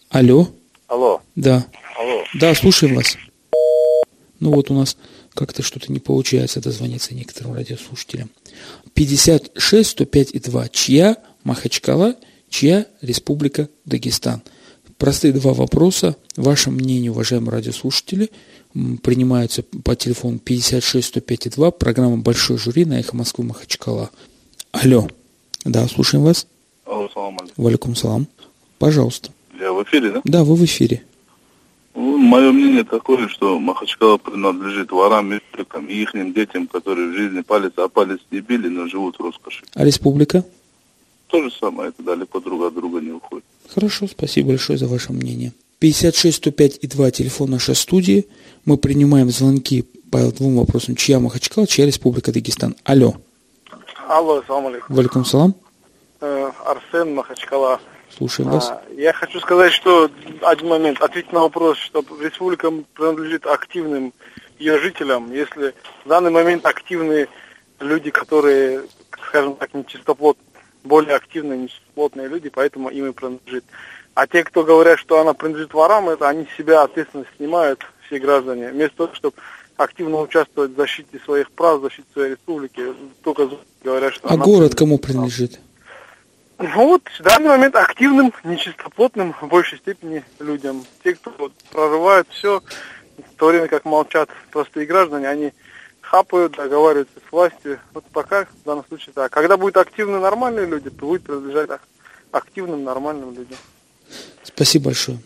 [0.08, 0.48] Алло.
[0.92, 1.22] Алло.
[1.36, 1.66] Да.
[1.98, 2.22] Алло.
[2.38, 3.16] Да, слушаем вас.
[4.40, 4.98] Ну вот у нас
[5.32, 8.28] как-то что-то не получается дозвониться некоторым радиослушателям.
[8.92, 10.68] 56 105 и 2.
[10.68, 12.16] Чья Махачкала,
[12.50, 14.42] чья Республика Дагестан?
[14.98, 16.14] Простые два вопроса.
[16.36, 18.30] Ваше мнение, уважаемые радиослушатели,
[18.74, 21.70] принимаются по телефону 56 105 и 2.
[21.70, 24.10] Программа «Большой жюри» на «Эхо Москвы» Махачкала.
[24.72, 25.08] Алло.
[25.64, 26.46] Да, слушаем вас.
[26.84, 27.64] Алло, салам алейкум.
[27.64, 28.28] Валикум салам.
[28.78, 29.30] Пожалуйста.
[29.82, 30.20] В эфире, да?
[30.24, 31.02] Да, вы в эфире.
[31.94, 37.72] Мое мнение такое, что Махачкала принадлежит ворам, мифрикам и их детям, которые в жизни палец
[37.76, 39.64] о палец не били, но живут в роскоши.
[39.74, 40.44] А республика?
[41.26, 43.44] То же самое, это далеко друг от друга не уходит.
[43.68, 45.52] Хорошо, спасибо большое за ваше мнение.
[45.80, 48.28] 56 105 и 2 телефон нашей студии.
[48.64, 50.94] Мы принимаем звонки по двум вопросам.
[50.94, 52.76] Чья Махачкала, чья Республика Дагестан?
[52.84, 53.16] Алло.
[54.08, 54.94] Алло, салам алейкум.
[54.94, 55.54] Валикум салам.
[56.20, 57.80] Э, Арсен Махачкала.
[58.16, 58.70] Слушаем вас.
[58.70, 60.10] А, Я хочу сказать, что
[60.42, 64.12] один момент, ответить на вопрос, что республика принадлежит активным
[64.58, 65.32] ее жителям.
[65.32, 67.28] Если в данный момент активные
[67.80, 68.82] люди, которые,
[69.28, 70.36] скажем так, нечистоплот,
[70.84, 73.64] более активные нечистоплотные люди, поэтому им и принадлежит.
[74.14, 78.70] А те, кто говорят, что она принадлежит ворам, это они себя ответственность снимают, все граждане,
[78.70, 79.36] вместо того, чтобы
[79.76, 82.82] активно участвовать в защите своих прав, в защите своей республики,
[83.22, 83.48] только
[83.82, 85.60] говорят, что А город кому принадлежит?
[86.62, 90.84] Ну вот в данный момент активным, нечистоплотным в большей степени людям.
[91.02, 92.60] Те, кто вот прорывают все,
[93.18, 95.52] в то время как молчат простые граждане, они
[96.00, 97.80] хапают, договариваются с властью.
[97.94, 99.32] Вот пока в данном случае так.
[99.32, 101.88] Когда будут активные нормальные люди, то будет принадлежать ак-
[102.30, 103.58] активным нормальным людям.
[104.42, 105.18] Спасибо большое.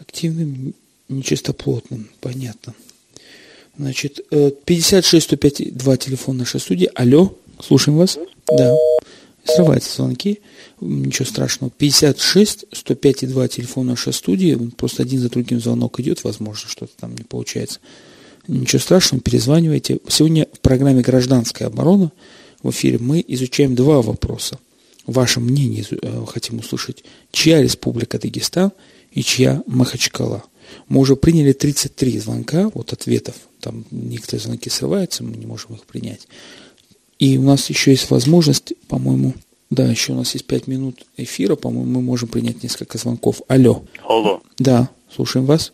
[0.00, 0.74] Активным,
[1.08, 2.74] нечистоплотным, понятно.
[3.78, 6.90] Значит, э, 56 105 2 телефон нашей студии.
[6.94, 8.18] Алло, слушаем вас.
[8.48, 8.74] Да.
[9.46, 10.40] Срываются звонки.
[10.80, 11.70] Ничего страшного.
[11.70, 14.54] 56 105 2 телефон нашей студии.
[14.76, 17.80] Просто один за другим звонок идет, возможно, что-то там не получается.
[18.48, 19.98] Ничего страшного, перезванивайте.
[20.08, 22.12] Сегодня в программе «Гражданская оборона»
[22.62, 24.58] в эфире мы изучаем два вопроса.
[25.06, 28.72] Ваше мнение э, хотим услышать, чья республика Дагестан
[29.12, 30.44] и чья Махачкала.
[30.88, 33.34] Мы уже приняли 33 звонка, вот ответов.
[33.60, 36.26] Там некоторые звонки срываются, мы не можем их принять.
[37.18, 39.34] И у нас еще есть возможность, по-моему,
[39.70, 43.42] да, еще у нас есть 5 минут эфира, по-моему, мы можем принять несколько звонков.
[43.48, 43.84] Алло.
[44.04, 44.42] Алло.
[44.58, 45.72] Да, слушаем вас.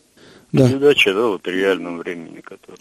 [0.51, 0.67] Да.
[0.69, 2.79] Передача, да, вот в реальном времени, которая.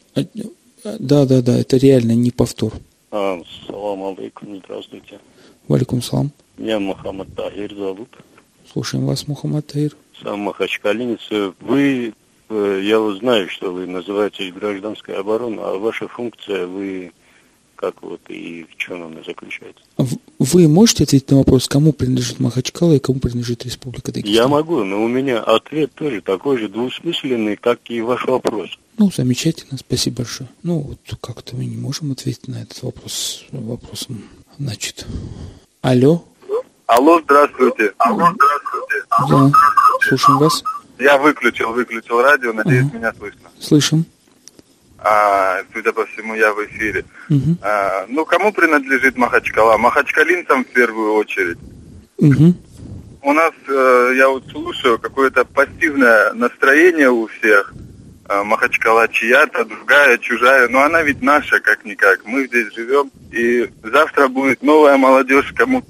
[0.85, 2.73] А, да, да, да, это реально не повтор.
[3.11, 5.19] А, салам алейкум, здравствуйте.
[5.69, 6.33] Валикум салам.
[6.57, 8.09] Меня Мухаммад Тахир зовут.
[8.71, 9.97] Слушаем вас, Мухаммад Тахир.
[10.23, 11.55] Сам махачкалинец.
[11.61, 12.15] Вы,
[12.49, 17.13] э, я вот знаю, что вы называетесь гражданской обороной, а ваша функция, вы
[17.83, 19.83] как вот и в чем она заключается?
[20.39, 24.33] Вы можете ответить на вопрос, кому принадлежит Махачкала и кому принадлежит Республика Дагестан?
[24.33, 28.79] Я могу, но у меня ответ тоже такой же двусмысленный, как и ваш вопрос.
[28.99, 30.49] Ну, замечательно, спасибо большое.
[30.63, 34.23] Ну, вот как-то мы не можем ответить на этот вопрос вопросом.
[34.61, 35.05] Значит,
[35.81, 36.25] алло.
[36.87, 37.95] Алло, здравствуйте.
[37.99, 39.07] Алло, здравствуйте.
[39.09, 39.53] Алло, да,
[40.09, 40.63] слушаем вас.
[41.01, 42.97] Я выключил, выключил радио, надеюсь, ага.
[42.97, 43.51] меня слышно.
[43.59, 44.07] Слышим
[45.05, 47.05] а, судя по всему, я в эфире.
[47.29, 47.57] Угу.
[47.63, 49.77] А, ну, кому принадлежит Махачкала?
[49.79, 51.59] Махачкалинцам в первую очередь.
[52.19, 52.55] Угу.
[53.23, 57.73] У нас, э, я вот слушаю, какое-то пассивное настроение у всех.
[58.29, 62.25] Э, Махачкала чья-то, другая, чужая, но она ведь наша, как-никак.
[62.25, 65.83] Мы здесь живем, и завтра будет новая молодежь, кому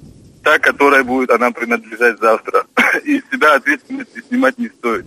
[0.43, 2.65] та, которая будет она принадлежать завтра.
[3.03, 5.05] И себя ответственности снимать не стоит.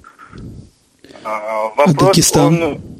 [1.22, 2.62] А, вопрос, а Дагестан?
[2.62, 2.95] Он,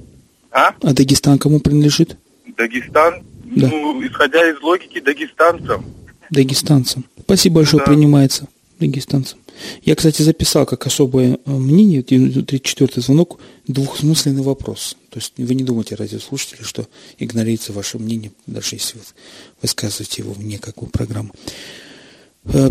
[0.56, 0.74] а?
[0.82, 2.16] А Дагестан кому принадлежит?
[2.56, 3.22] Дагестан?
[3.44, 3.68] Да.
[3.68, 5.84] Ну, исходя из логики, дагестанцам.
[6.30, 7.04] Дагестанцам.
[7.20, 7.92] Спасибо большое, да.
[7.92, 8.48] принимается.
[8.80, 9.38] Дагестанцам.
[9.82, 14.96] Я, кстати, записал как особое э, мнение, 34-й звонок, двухсмысленный вопрос.
[15.10, 16.88] То есть вы не думайте, радиослушатели, что
[17.18, 19.04] игнорируется ваше мнение, даже если вы
[19.62, 21.30] высказываете его вне как бы программы.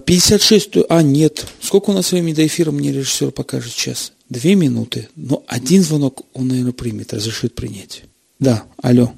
[0.05, 1.45] 56, э, а нет.
[1.61, 6.21] Сколько у нас времени до эфира, мне режиссер покажет сейчас две минуты, но один звонок
[6.33, 8.03] он, наверное, примет, разрешит принять.
[8.39, 9.11] Да, алло.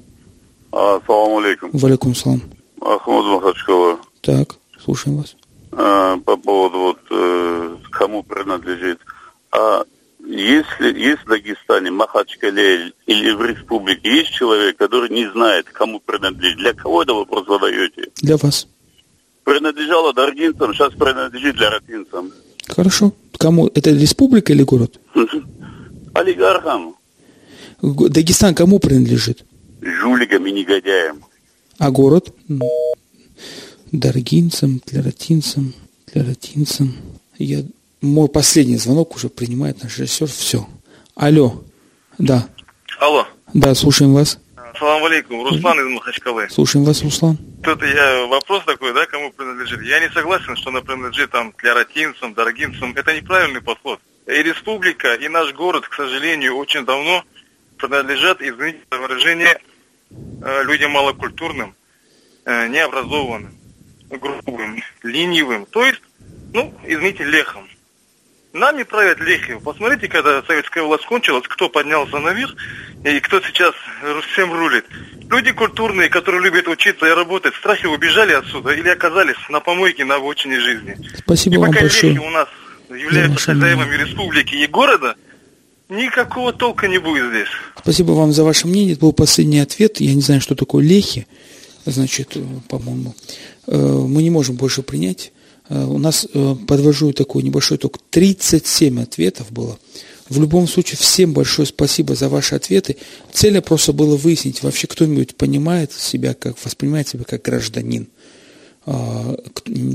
[0.70, 1.70] Ассаламу алейкум.
[1.72, 2.42] Валикум салам.
[2.80, 3.98] Ахмад Махачкова.
[4.20, 5.36] Так, слушаем вас.
[5.72, 9.00] А, по поводу вот э, кому принадлежит.
[9.50, 9.84] А
[10.26, 16.58] если есть в Дагестане, Махачкале или в республике, есть человек, который не знает, кому принадлежит,
[16.58, 18.10] для кого это вопрос задаете?
[18.16, 18.68] Для вас.
[19.44, 22.30] Принадлежало даргинцам, сейчас принадлежит для ратинцам.
[22.68, 23.12] Хорошо.
[23.38, 23.68] Кому?
[23.74, 25.00] Это республика или город?
[26.14, 26.96] Олигархам.
[27.80, 29.44] Дагестан кому принадлежит?
[29.80, 31.24] Жуликам и негодяям.
[31.78, 32.34] А город?
[33.92, 35.74] Даргинцам, клератинцам,
[36.12, 36.94] клератинцам.
[37.38, 37.64] Я...
[38.00, 40.28] Мой последний звонок уже принимает наш режиссер.
[40.28, 40.68] Все.
[41.14, 41.62] Алло.
[42.18, 42.48] Да.
[43.00, 43.26] Алло.
[43.54, 44.38] Да, слушаем вас.
[44.78, 45.44] Салам алейкум.
[45.44, 46.48] Руслан из Махачкалы.
[46.50, 47.36] Слушаем вас, Руслан.
[47.64, 49.82] Тут я вопрос такой, да, кому принадлежит.
[49.82, 52.92] Я не согласен, что она принадлежит там клератинцам, дорогинцам.
[52.94, 54.00] Это неправильный подход.
[54.26, 57.24] И республика, и наш город, к сожалению, очень давно
[57.76, 59.60] принадлежат, извините за выражение,
[60.10, 61.74] э, людям малокультурным,
[62.44, 63.54] э, необразованным,
[64.10, 65.66] грубым, ленивым.
[65.66, 66.02] То есть,
[66.52, 67.68] ну, извините, лехом.
[68.52, 69.58] Нами правят лехи.
[69.58, 72.54] Посмотрите, когда советская власть кончилась, кто поднялся наверх
[73.04, 73.74] и кто сейчас
[74.32, 74.84] всем рулит.
[75.30, 80.04] Люди культурные, которые любят учиться и работать, в страхе убежали отсюда или оказались на помойке
[80.04, 80.96] на обочине жизни.
[81.18, 82.18] Спасибо и вам пока большое.
[82.18, 82.48] у нас
[82.88, 85.16] являются хозяевами республики и города,
[85.88, 87.48] никакого толка не будет здесь.
[87.76, 88.92] Спасибо вам за ваше мнение.
[88.92, 90.00] Это был последний ответ.
[90.00, 91.26] Я не знаю, что такое лехи.
[91.84, 93.14] Значит, э, по-моему,
[93.66, 95.32] э, мы не можем больше принять
[95.68, 96.26] Э, у нас,
[96.66, 99.78] подвожу такой небольшой итог, 37 ответов было.
[100.28, 102.96] В любом случае, всем большое спасибо за ваши ответы.
[103.32, 108.08] Цель просто было выяснить, вообще кто-нибудь понимает себя, как воспринимает себя как гражданин.
[108.84, 109.36] А,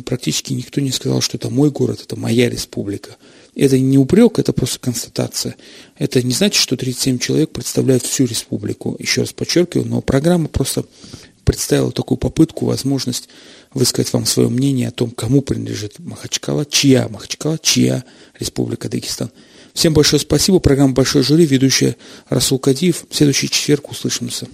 [0.05, 3.17] практически никто не сказал, что это мой город, это моя республика.
[3.55, 5.55] Это не упрек, это просто констатация.
[5.97, 8.95] Это не значит, что 37 человек представляют всю республику.
[8.99, 10.85] Еще раз подчеркиваю, но программа просто
[11.43, 13.29] представила такую попытку, возможность
[13.73, 18.03] высказать вам свое мнение о том, кому принадлежит Махачкала, чья Махачкала, чья
[18.39, 19.31] Республика Дагестан.
[19.73, 20.59] Всем большое спасибо.
[20.59, 21.95] Программа «Большой жюри», ведущая
[22.29, 23.05] Расул Кадиев.
[23.09, 24.47] В следующий четверг услышимся.